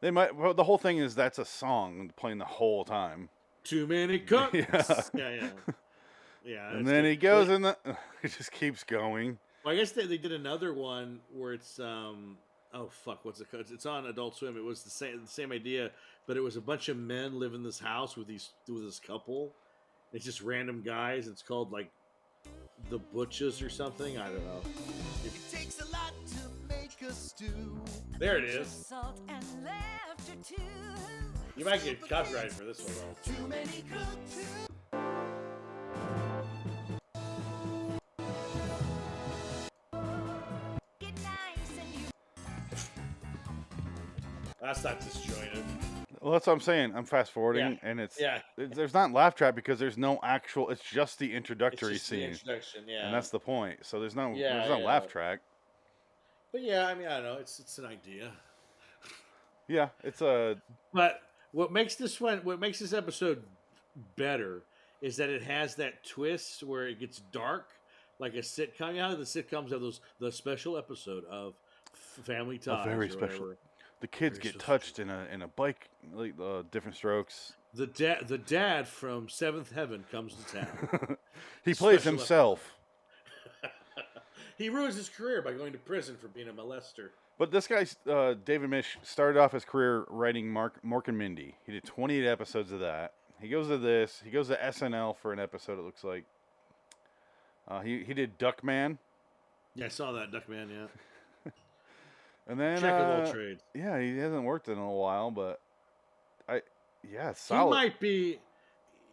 [0.00, 0.34] They might.
[0.34, 3.28] Well, the whole thing is that's a song playing the whole time,
[3.62, 4.54] Too many cooks.
[4.54, 4.82] Yeah.
[5.14, 5.48] yeah, yeah.
[6.46, 7.10] Yeah, and then good.
[7.10, 7.76] he goes Well, in the.
[8.22, 9.38] It just keeps going.
[9.64, 12.36] Well, I guess they, they did another one where it's um
[12.74, 13.64] oh fuck what's it called?
[13.70, 14.56] It's on Adult Swim.
[14.56, 15.90] It was the same the same idea,
[16.26, 19.00] but it was a bunch of men live in this house with these with this
[19.00, 19.52] couple.
[20.12, 21.28] It's just random guys.
[21.28, 21.90] It's called like
[22.90, 24.18] the Butches or something.
[24.18, 24.60] I don't know.
[25.24, 27.80] It takes a lot to make a stew.
[28.18, 28.68] There it is.
[28.68, 30.62] Salt and laughter too.
[31.56, 32.92] You might get copyrighted for this one
[33.48, 34.73] though.
[44.74, 45.62] That's not disjointed.
[46.20, 46.94] Well, that's what I'm saying.
[46.96, 47.88] I'm fast forwarding, Yeah.
[47.88, 48.40] and it's Yeah.
[48.56, 50.68] it- there's not laugh track because there's no actual.
[50.70, 53.04] It's just the introductory just the scene, introduction, yeah.
[53.06, 53.86] and that's the point.
[53.86, 54.84] So there's no Yeah, there's no yeah.
[54.84, 55.40] laugh track.
[56.50, 57.34] But yeah, I mean, I don't know.
[57.36, 58.32] It's it's an idea.
[59.68, 60.60] Yeah, it's a
[60.92, 61.20] But
[61.52, 63.44] what makes this one, what makes this episode
[64.16, 64.64] better,
[65.02, 67.70] is that it has that twist where it gets dark,
[68.18, 68.94] like a sitcom.
[68.94, 71.54] You know the sitcoms have those the special episode of
[71.92, 72.84] Family Ties.
[72.86, 73.28] very special.
[73.48, 73.58] whatever.
[74.04, 77.54] The kids get touched in a in a bike like uh, different strokes.
[77.72, 81.16] The dad, the dad from Seventh Heaven comes to town.
[81.64, 82.74] he plays himself.
[84.58, 87.12] he ruins his career by going to prison for being a molester.
[87.38, 91.56] But this guy, uh, David Misch, started off his career writing Mark, Mork and Mindy.
[91.64, 93.14] He did 28 episodes of that.
[93.40, 94.20] He goes to this.
[94.22, 95.78] He goes to SNL for an episode.
[95.78, 96.26] It looks like.
[97.66, 98.98] Uh, he he did Duckman,
[99.74, 100.68] Yeah, I saw that Duckman.
[100.68, 100.88] Yeah,
[102.46, 103.62] and then jack of all uh, trades.
[103.74, 105.60] yeah, he hasn't worked in a while, but
[106.48, 106.62] I
[107.10, 108.38] yeah, it's He might be,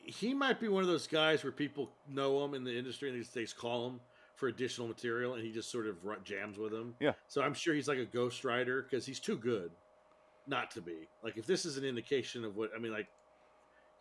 [0.04, 3.26] he might be one of those guys where people know him in the industry and
[3.34, 4.00] they just, call him
[4.36, 6.96] for additional material, and he just sort of jams with them.
[7.00, 7.14] Yeah.
[7.28, 9.72] So I'm sure he's like a ghostwriter because he's too good
[10.48, 11.08] not to be.
[11.24, 13.08] Like if this is an indication of what I mean, like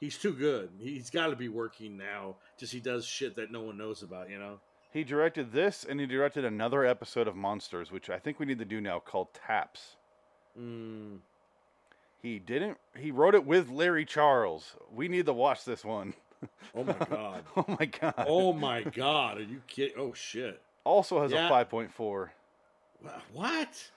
[0.00, 0.70] he's too good.
[0.80, 2.36] He's got to be working now.
[2.58, 4.30] Just he does shit that no one knows about.
[4.30, 4.60] You know.
[4.92, 8.58] He directed this, and he directed another episode of Monsters, which I think we need
[8.58, 9.96] to do now, called Taps.
[10.58, 11.18] Mm.
[12.20, 12.76] He didn't.
[12.96, 14.74] He wrote it with Larry Charles.
[14.92, 16.14] We need to watch this one.
[16.74, 17.44] Oh my god.
[17.56, 18.14] oh my god.
[18.26, 19.36] oh my god.
[19.36, 19.96] Are you kidding?
[19.98, 20.58] Oh shit.
[20.84, 21.48] Also has Yeah.
[21.48, 22.30] a 5.4.
[23.34, 23.90] What?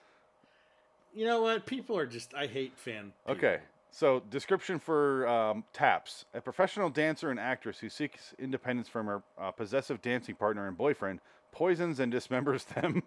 [1.15, 1.65] You know what?
[1.65, 2.34] People are just.
[2.34, 3.13] I hate fan.
[3.25, 3.38] people.
[3.47, 3.60] Okay.
[3.95, 9.21] So, description for um, Taps a professional dancer and actress who seeks independence from her
[9.38, 11.19] uh, possessive dancing partner and boyfriend,
[11.51, 13.03] poisons and dismembers them.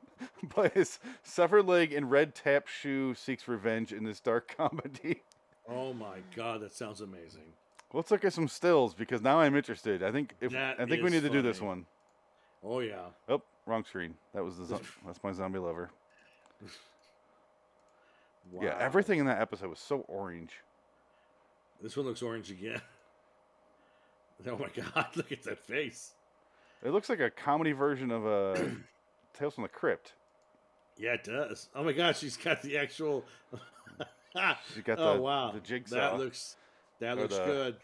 [0.54, 5.22] but his severed leg and red tap shoe seeks revenge in this dark comedy.
[5.68, 7.52] Oh my god, that sounds amazing.
[7.92, 10.04] Let's look at some stills because now I'm interested.
[10.04, 11.68] I think if That I think we need to do this funny.
[11.68, 11.86] one.
[12.62, 13.06] Oh yeah.
[13.28, 14.14] Oh, wrong screen.
[14.34, 15.90] That was the zo- that's my zombie lover.
[18.52, 18.62] Wow.
[18.62, 20.52] Yeah, everything in that episode was so orange.
[21.82, 22.80] This one looks orange again.
[24.46, 26.12] Oh my god, look at that face.
[26.84, 28.54] It looks like a comedy version of uh,
[29.32, 30.12] Tales from the Crypt.
[30.98, 31.70] Yeah, it does.
[31.74, 33.24] Oh my god, she's got the actual.
[34.74, 35.94] She got oh the- wow, the jigsaw.
[35.96, 36.56] That looks.
[37.00, 37.76] That Or looks good.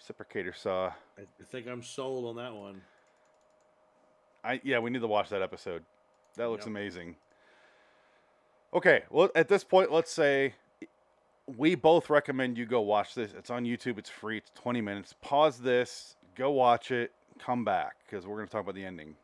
[0.00, 0.86] Reciprocator saw.
[1.18, 2.80] I I think I'm sold on that one.
[4.42, 5.84] I yeah, we need to watch that episode.
[6.36, 6.68] That looks Yep.
[6.70, 7.16] amazing.
[8.72, 10.54] Okay, well at this point, let's say
[11.46, 13.32] we both recommend you go watch this.
[13.36, 13.98] It's on YouTube.
[13.98, 14.38] It's free.
[14.38, 15.14] It's 20 minutes.
[15.20, 19.14] Pause this, go watch it, come back because we're going to talk about the ending.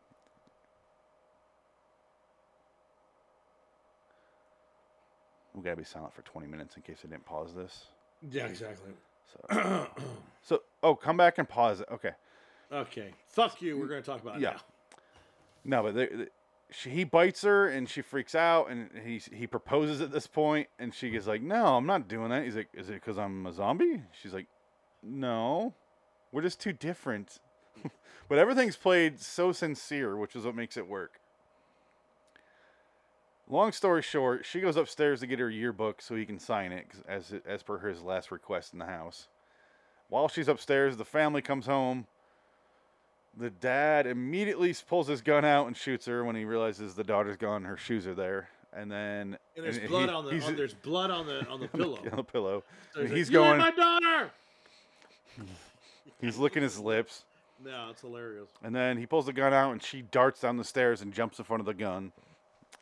[5.54, 7.86] We gotta be silent for 20 minutes in case I didn't pause this.
[8.30, 8.90] Yeah, exactly.
[9.50, 9.86] So,
[10.42, 11.88] so oh, come back and pause it.
[11.92, 12.12] Okay.
[12.72, 13.78] okay, fuck you.
[13.78, 14.52] We're gonna talk about it Yeah.
[14.52, 14.60] now.
[15.64, 16.28] No, but they, they-
[16.72, 20.68] she, he bites her and she freaks out and he he proposes at this point
[20.78, 23.46] and she is like, "No, I'm not doing that." He's like, "Is it because I'm
[23.46, 24.46] a zombie?" She's like,
[25.02, 25.74] "No,
[26.32, 27.38] we're just too different."
[28.28, 31.20] but everything's played so sincere, which is what makes it work.
[33.48, 36.86] Long story short, she goes upstairs to get her yearbook so he can sign it
[37.06, 39.28] as as per his last request in the house.
[40.08, 42.06] While she's upstairs, the family comes home.
[43.38, 47.36] The dad immediately pulls his gun out and shoots her when he realizes the daughter's
[47.38, 47.64] gone.
[47.64, 50.74] Her shoes are there, and then And there's and blood he- on the on, there's
[50.74, 51.98] blood on the on the pillow.
[52.10, 52.62] on the pillow.
[52.94, 53.58] So like, he's "You going.
[53.58, 54.30] my daughter.
[56.20, 57.24] He's licking his lips,
[57.64, 58.48] No, it's hilarious.
[58.62, 61.38] and then he pulls the gun out, and she darts down the stairs and jumps
[61.38, 62.12] in front of the gun.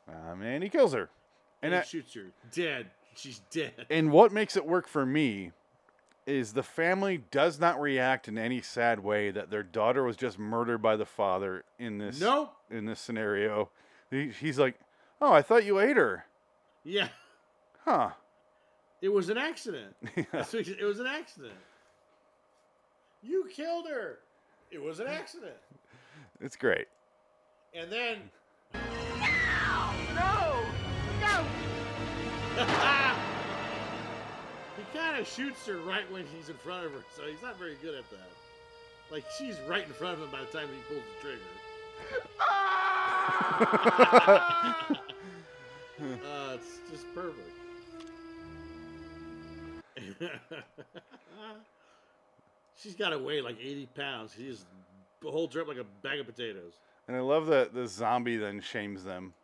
[0.08, 1.08] Um, and he kills her.
[1.62, 2.90] And And he that, shoots her dead.
[3.14, 3.86] She's dead.
[3.90, 5.52] and what makes it work for me
[6.26, 10.38] is the family does not react in any sad way that their daughter was just
[10.38, 12.52] murdered by the father in this Nope.
[12.70, 13.70] in this scenario.
[14.10, 14.78] He, he's like,
[15.20, 16.26] "Oh, I thought you ate her."
[16.84, 17.08] Yeah,
[17.84, 18.10] Huh.
[19.02, 19.94] it was an accident.
[20.32, 21.54] That's it was an accident.
[23.22, 24.18] You killed her.
[24.70, 25.56] It was an accident.
[26.40, 26.86] It's great.
[27.74, 28.18] And then
[30.14, 30.64] No!
[31.20, 31.44] No!
[32.56, 32.60] he
[34.94, 37.76] kind of shoots her right when he's in front of her, so he's not very
[37.82, 38.30] good at that.
[39.10, 41.40] Like she's right in front of him by the time he pulls the trigger.
[46.00, 47.50] uh, it's just perfect.
[52.82, 54.32] She's got to weigh like 80 pounds.
[54.36, 54.64] She just
[55.22, 56.72] holds her up like a bag of potatoes.
[57.08, 59.34] And I love that the zombie then shames them.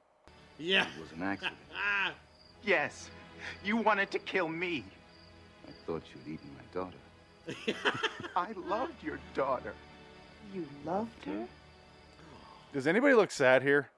[0.59, 0.87] Yeah.
[0.97, 1.57] It was an accident.
[1.77, 2.13] Ah,
[2.65, 3.11] Yes,
[3.65, 4.85] you wanted to kill me.
[5.69, 7.79] I thought you'd eaten my daughter.
[8.37, 9.73] I loved your daughter.
[10.55, 11.47] You loved her?
[12.73, 13.91] Does anybody look sad here?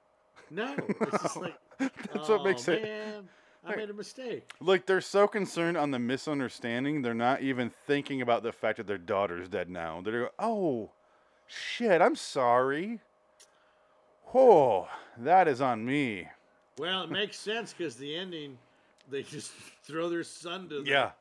[0.49, 0.75] no.
[0.87, 2.83] It's just like, That's oh, what makes oh, it.
[2.83, 3.29] man,
[3.65, 4.51] I made a mistake.
[4.59, 8.87] Like they're so concerned on the misunderstanding, they're not even thinking about the fact that
[8.87, 10.01] their daughter's dead now.
[10.01, 10.91] They're go, oh,
[11.47, 12.99] shit, I'm sorry.
[14.33, 16.27] Oh, that is on me.
[16.77, 18.57] Well, it makes sense because the ending,
[19.09, 19.51] they just
[19.83, 20.81] throw their son to.
[20.81, 21.11] The, Yeah,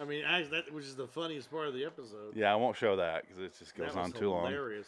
[0.00, 2.34] I mean, I, that which is the funniest part of the episode.
[2.34, 2.52] yeah.
[2.52, 4.46] I won't show that because it just goes That was on too long.
[4.46, 4.86] hilarious.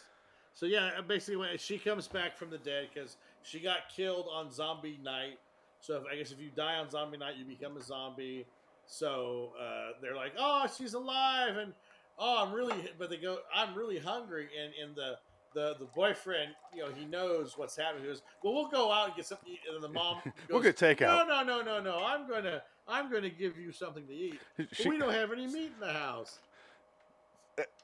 [0.55, 4.27] So yeah, uh, basically, when she comes back from the dead because she got killed
[4.31, 5.39] on Zombie Night.
[5.79, 8.45] So if, I guess if you die on Zombie Night, you become a zombie.
[8.85, 11.73] So uh, they're like, "Oh, she's alive," and
[12.19, 15.17] "Oh, I'm really," but they go, "I'm really hungry," and and the
[15.53, 18.03] the the boyfriend, you know, he knows what's happening.
[18.03, 20.21] He goes, "Well, we'll go out and get something." to eat," And then the mom,
[20.23, 21.27] goes, We'll get takeout.
[21.27, 22.03] No, no, no, no, no.
[22.03, 24.39] I'm gonna I'm gonna give you something to eat.
[24.73, 26.39] She- we don't have any meat in the house.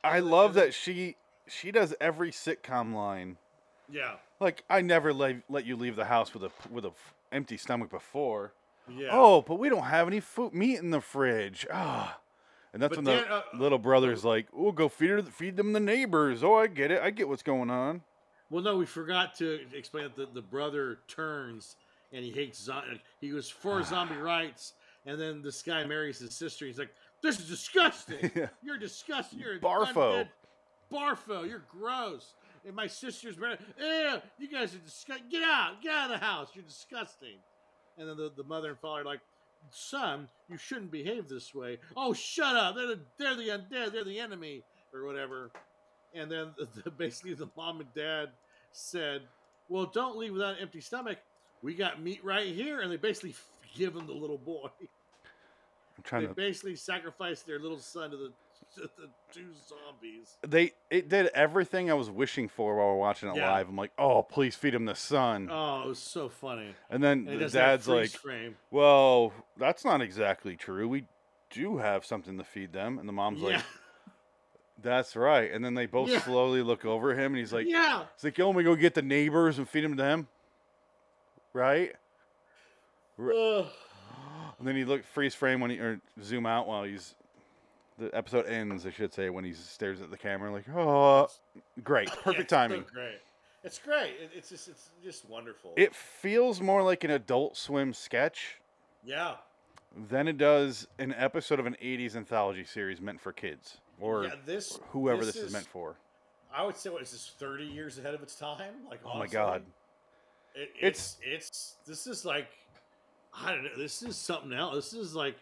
[0.04, 1.16] I love that she
[1.48, 3.38] she does every sitcom line.
[3.92, 7.14] Yeah, Like I never let let you leave the house with a with a f-
[7.32, 8.54] empty stomach before.
[8.88, 9.10] yeah.
[9.12, 11.66] Oh, but we don't have any food meat in the fridge.
[11.74, 12.20] Ah.
[12.72, 15.58] And that's But when then, the uh, little brother's like, "Oh, go feed her, feed
[15.58, 17.02] them the neighbors." Oh, I get it.
[17.02, 18.02] I get what's going on.
[18.52, 21.76] Well, no, we forgot to explain that the, the brother turns
[22.14, 23.02] and he hates zombie.
[23.22, 24.74] He was for zombie rights,
[25.06, 26.66] and then this guy marries his sister.
[26.66, 28.32] He's like, "This is disgusting.
[28.36, 28.48] Yeah.
[28.64, 29.40] You're disgusting.
[29.40, 30.28] You're a Barfo.
[30.92, 31.48] Barfo.
[31.48, 32.34] You're gross."
[32.66, 33.60] And my sister's married.
[33.80, 35.30] Yeah, you guys are disgusting.
[35.30, 35.82] Get out.
[35.82, 36.50] Get out of the house.
[36.54, 37.38] You're disgusting.
[37.98, 39.22] And then the, the mother and father are like,
[39.72, 42.76] "Son, you shouldn't behave this way." Oh, shut up.
[42.76, 43.92] They're the they're the undead.
[43.94, 45.52] They're the enemy or whatever.
[46.14, 48.30] And then the, the, basically the mom and dad
[48.72, 49.22] said,
[49.70, 51.18] "Well, don't leave without an empty stomach.
[51.62, 53.36] We got meat right here." And they basically
[53.76, 54.70] give him the little boy.
[54.82, 56.34] I'm trying They to.
[56.34, 58.32] basically sacrificed their little son to the,
[58.76, 60.38] to the two zombies.
[60.48, 63.50] They it did everything I was wishing for while we're watching it Yeah.
[63.52, 63.68] live.
[63.70, 66.74] I'm like, "Oh, please feed him the sun." Oh, it was so funny.
[66.90, 68.58] and then And it the dad's freeze like, frame.
[68.72, 70.88] "Well, that's not exactly true.
[70.88, 71.06] We
[71.50, 73.66] do have something to feed them." And the mom's Yeah, like,
[74.82, 76.22] "That's right." And then they both Yeah.
[76.22, 78.06] slowly look over him, and he's like, yeah.
[78.16, 80.28] It's like, yo, we go get the neighbors and feed them to them,
[81.54, 81.94] right?
[83.20, 83.66] Ugh.
[84.58, 87.16] And then he look freeze frame when he or zoom out while he's
[87.98, 91.28] the episode ends, I should say, when he stares at the camera like, oh,
[91.84, 92.86] great, Yeah, perfect it's so timing.
[92.92, 93.20] great.
[93.64, 94.12] It's great.
[94.22, 95.74] It, it's just it's just wonderful.
[95.76, 98.58] It feels more like an Adult Swim sketch
[99.04, 99.36] yeah.
[100.10, 104.36] than it does an episode of an '80s anthology series meant for kids or yeah,
[104.46, 105.96] this whoever this, is, meant for.
[106.56, 108.76] I would say what is this thirty years ahead of its time?
[108.90, 109.64] Like Oh my god,
[110.56, 112.48] It, It's- it's it's this is like
[113.34, 113.70] I don't know.
[113.78, 114.76] This is something else.
[114.76, 115.36] This is like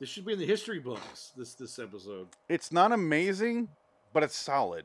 [0.00, 1.32] this should be in the history books.
[1.36, 2.28] This this episode.
[2.48, 3.68] it's not amazing,
[4.12, 4.84] but it's solid.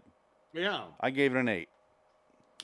[0.53, 1.69] Yeah, I gave it an eight.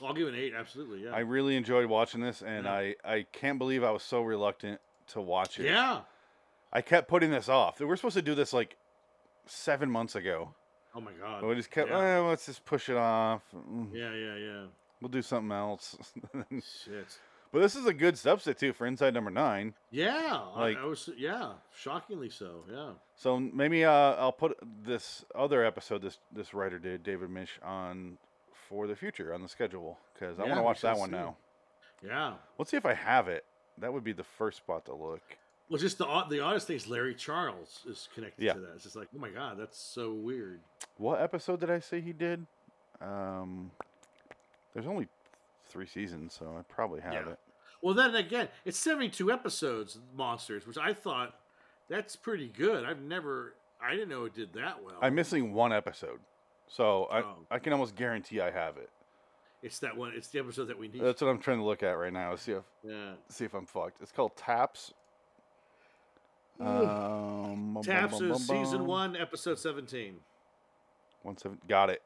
[0.02, 0.52] I'll give it an eight.
[0.56, 1.04] Absolutely.
[1.04, 1.10] Yeah.
[1.14, 2.72] I really enjoyed watching this, and Yeah.
[2.72, 5.66] I, I can't believe I was so reluctant to watch it.
[5.66, 6.00] yeah.
[6.72, 7.78] I kept putting this off.
[7.78, 8.76] We were supposed to do this like
[9.46, 10.52] seven months ago,
[10.96, 11.42] Oh my god.
[11.42, 11.90] but we just kept.
[11.90, 12.00] Yeah.
[12.00, 13.42] "Eh, let's just push it off.
[13.92, 14.62] Yeah, yeah, yeah.
[15.00, 15.96] We'll do something else.
[16.50, 17.06] Shit.
[17.54, 19.74] But this is a good substitute for Inside Number Nine.
[19.92, 20.40] Yeah.
[20.56, 21.08] Like- I, I was.
[21.16, 21.52] Yeah.
[21.72, 22.64] Shockingly so.
[22.68, 22.90] Yeah.
[23.14, 28.18] So maybe uh, I'll put this other episode this this writer did, David Misch, on
[28.68, 31.14] for the future on the schedule because I Yeah, want to watch that one see.
[31.16, 31.36] now.
[32.04, 32.32] Yeah.
[32.58, 33.44] Let's see if I have it.
[33.78, 35.22] That would be the first spot to look.
[35.68, 38.54] Well, just the the oddest thing is Larry Charles is connected Yeah.
[38.54, 38.72] to that.
[38.74, 40.58] It's just like, oh my god, that's so weird.
[40.96, 42.46] What episode did I say he did?
[43.00, 43.70] Um,
[44.72, 45.06] there's only
[45.66, 47.30] three seasons, so I probably have Yeah.
[47.30, 47.38] it.
[47.84, 51.38] Well, then again, it's 72 episodes, Monsters, which I thought
[51.90, 52.82] that's pretty good.
[52.82, 54.94] I've never, I didn't know it did that well.
[55.02, 56.18] I'm missing one episode,
[56.66, 57.34] so I Oh.
[57.50, 58.88] I can almost guarantee I have it.
[59.62, 60.12] It's that one.
[60.16, 61.02] It's the episode that we need.
[61.02, 62.34] That's what I'm trying to look at right now.
[62.36, 63.12] See if yeah.
[63.28, 64.00] see if I'm fucked.
[64.00, 64.94] It's called Taps.
[66.58, 68.86] Um, bum, Taps bum, bum, is season bum.
[68.86, 70.14] one, episode 17.
[71.22, 71.58] One seven.
[71.68, 72.00] Got it.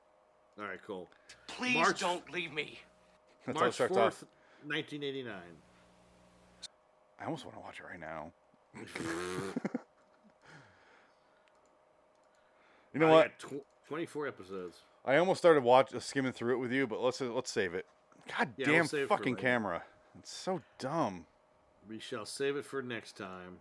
[0.59, 1.09] All right, cool.
[1.47, 2.81] Please March- don't leave me.
[3.47, 4.25] That's how it March starts 4th,
[4.67, 5.35] 1989.
[7.21, 8.33] I almost want to watch it right now.
[12.95, 13.39] You know I what?
[13.39, 14.79] tw- 24 episodes.
[15.05, 17.75] I almost started watch uh, skimming through it with you, but let's uh, let's save
[17.75, 17.87] it.
[18.37, 19.83] God Yeah, we'll damn it fucking camera.
[20.19, 21.27] It's so dumb.
[21.89, 23.59] We shall save it for next time.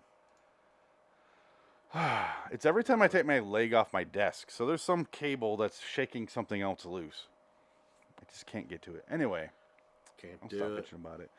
[2.51, 4.49] it's every time I take my leg off my desk.
[4.49, 7.27] So there's some cable that's shaking something else loose.
[8.19, 9.05] I just can't get to it.
[9.09, 9.49] Anyway,
[10.21, 10.85] Can't I'll do stop it.
[10.85, 11.29] bitching about it.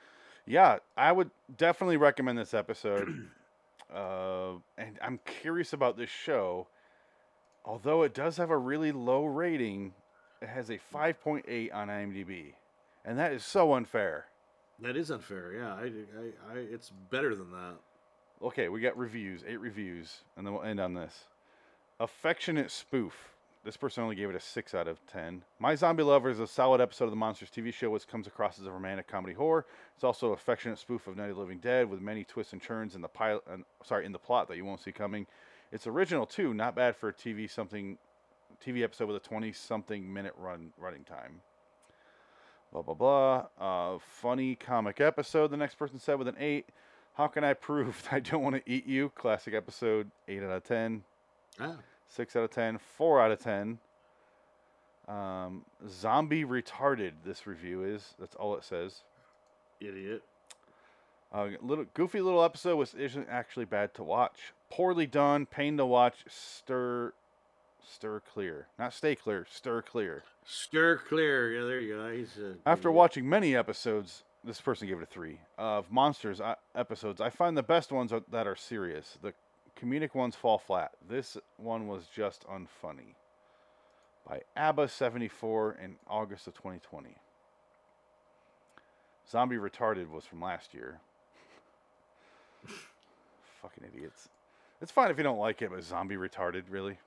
[0.48, 3.28] Yeah, I would definitely recommend this episode.
[3.94, 6.66] uh, and I'm curious about this show.
[7.64, 9.92] Although it does have a really low rating,
[10.40, 12.54] it has a 5.8 on IMDb.
[13.04, 14.26] And that is so unfair.
[14.80, 15.52] That is unfair.
[15.52, 17.74] Yeah, I, I, I, it's better than that.
[18.42, 21.24] Okay, we got reviews, eight reviews, and then we'll end on this.
[22.00, 23.12] Affectionate Spoof.
[23.68, 25.42] This person only gave it a 6 out of 10.
[25.58, 28.58] My Zombie Lover is a solid episode of the Monsters TV show, which comes across
[28.58, 29.66] as a romantic comedy horror.
[29.94, 32.94] It's also affectionate spoof of Night of the Living Dead, with many twists and turns
[32.94, 33.42] in the pilot,
[33.84, 35.26] sorry, in the plot that you won't see coming.
[35.70, 37.98] It's original too, not bad for a TV something,
[38.64, 41.42] TV episode with a 20-something minute run running time.
[42.72, 43.46] Blah blah blah.
[43.60, 45.50] Uh, funny comic episode.
[45.50, 46.70] The next person said with an eight.
[47.12, 49.10] How can I prove I don't want to eat you?
[49.14, 50.10] Classic episode.
[50.26, 51.04] Eight out of ten.
[51.60, 51.76] Ah,
[52.08, 52.78] Six out of ten.
[52.78, 53.78] Four out of ten.
[55.06, 57.12] Um, zombie retarded.
[57.24, 58.14] This review is.
[58.18, 59.02] That's all it says.
[59.80, 60.22] idiot.
[61.32, 64.54] Uh, little goofy little episode was isn't actually bad to watch.
[64.70, 66.24] Poorly done, pain to watch.
[66.26, 67.12] Stir,
[67.86, 68.66] stir clear.
[68.78, 69.46] Not stay clear.
[69.50, 70.22] Stir clear.
[70.44, 71.52] Stir clear.
[71.52, 72.10] Yeah, there you go.
[72.10, 76.54] He's a After watching many episodes, this person gave it a three of monsters uh,
[76.74, 77.20] episodes.
[77.20, 79.18] I find the best ones are, that are serious.
[79.20, 79.34] The
[79.80, 80.92] comedic ones fall flat.
[81.08, 83.14] This one was just unfunny.
[84.28, 87.16] By ABBA seventy four in August of twenty twenty.
[89.30, 91.00] Zombie retarded was from last year.
[93.62, 94.28] Fucking idiots.
[94.80, 96.98] It's fine if you don't like it, but zombie retarded, really.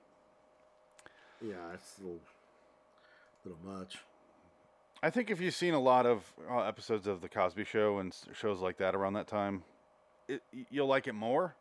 [1.40, 2.20] Yeah, it's a little,
[3.44, 3.98] little much.
[5.02, 8.14] I think if you've seen a lot of uh, episodes of the Cosby Show and
[8.34, 9.64] shows like that around that time,
[10.28, 11.56] it, you'll like it more.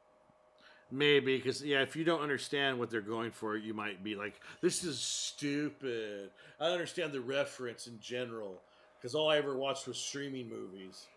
[0.91, 4.41] Maybe because yeah, if you don't understand what they're going for, you might be like,
[4.59, 6.29] "This is stupid."
[6.59, 8.61] I don't understand the reference in general
[8.97, 11.07] because all I ever watched was streaming movies.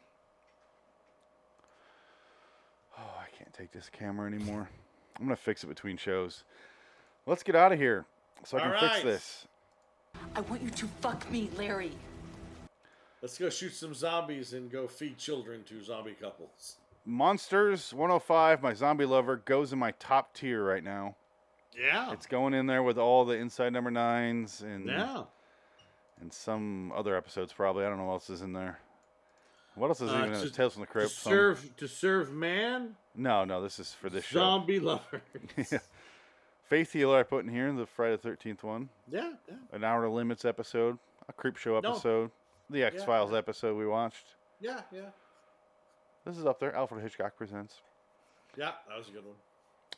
[2.96, 4.68] Oh, I can't take this camera anymore.
[5.18, 6.44] I'm gonna fix it between shows.
[7.26, 8.06] Let's get out of here
[8.44, 9.46] so I can All fix this.
[10.36, 11.92] I want you to fuck me, Larry.
[13.22, 16.76] Let's go shoot some zombies and go feed children to zombie couples.
[17.04, 21.16] Monsters 105, my zombie lover, goes in my top tier right now.
[21.78, 25.24] Yeah, It's going in there with all the inside number nines and yeah.
[26.20, 27.84] and some other episodes probably.
[27.84, 28.78] I don't know what else is in there.
[29.74, 30.50] What else is Uh, even in to- there?
[30.50, 31.10] Tales from the To Crypt?
[31.10, 34.38] some- serve to serve man, No, no, this is for this show.
[34.38, 35.20] zombie lovers.
[35.72, 35.78] Yeah.
[36.68, 38.88] Faith Healer I put in here, the Friday Thirteenth one.
[39.10, 40.98] yeah, yeah, An Outer Limits episode,
[41.28, 41.90] a Creep Show No.
[41.90, 42.30] episode,
[42.70, 43.38] the X Files yeah.
[43.38, 44.36] episode we watched.
[44.60, 45.10] yeah, yeah.
[46.24, 46.74] This is up there.
[46.74, 47.80] Alfred Hitchcock presents.
[48.56, 49.34] Yeah, that was a good one.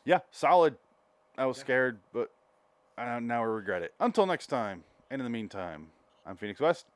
[0.03, 0.75] Yeah, solid.
[1.37, 2.31] I was scared, but
[2.97, 3.93] uh, now I regret it.
[3.99, 5.87] Until next time, and in the meantime,
[6.25, 6.87] I'm Phoenix West.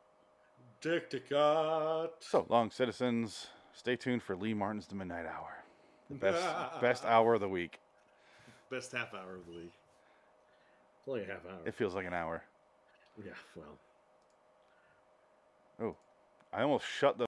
[0.81, 1.11] Dick.
[1.29, 3.47] So long, citizens.
[3.73, 5.63] Stay tuned for Lee Martin's The Midnight Hour,
[6.09, 6.43] the best
[6.81, 7.79] best hour of the week.
[8.69, 9.71] Best half hour of the week.
[10.99, 11.59] It's only a half hour.
[11.65, 12.43] It feels like an hour.
[13.23, 13.77] yeah, well.
[15.81, 15.95] Oh,
[16.51, 17.19] I almost shut the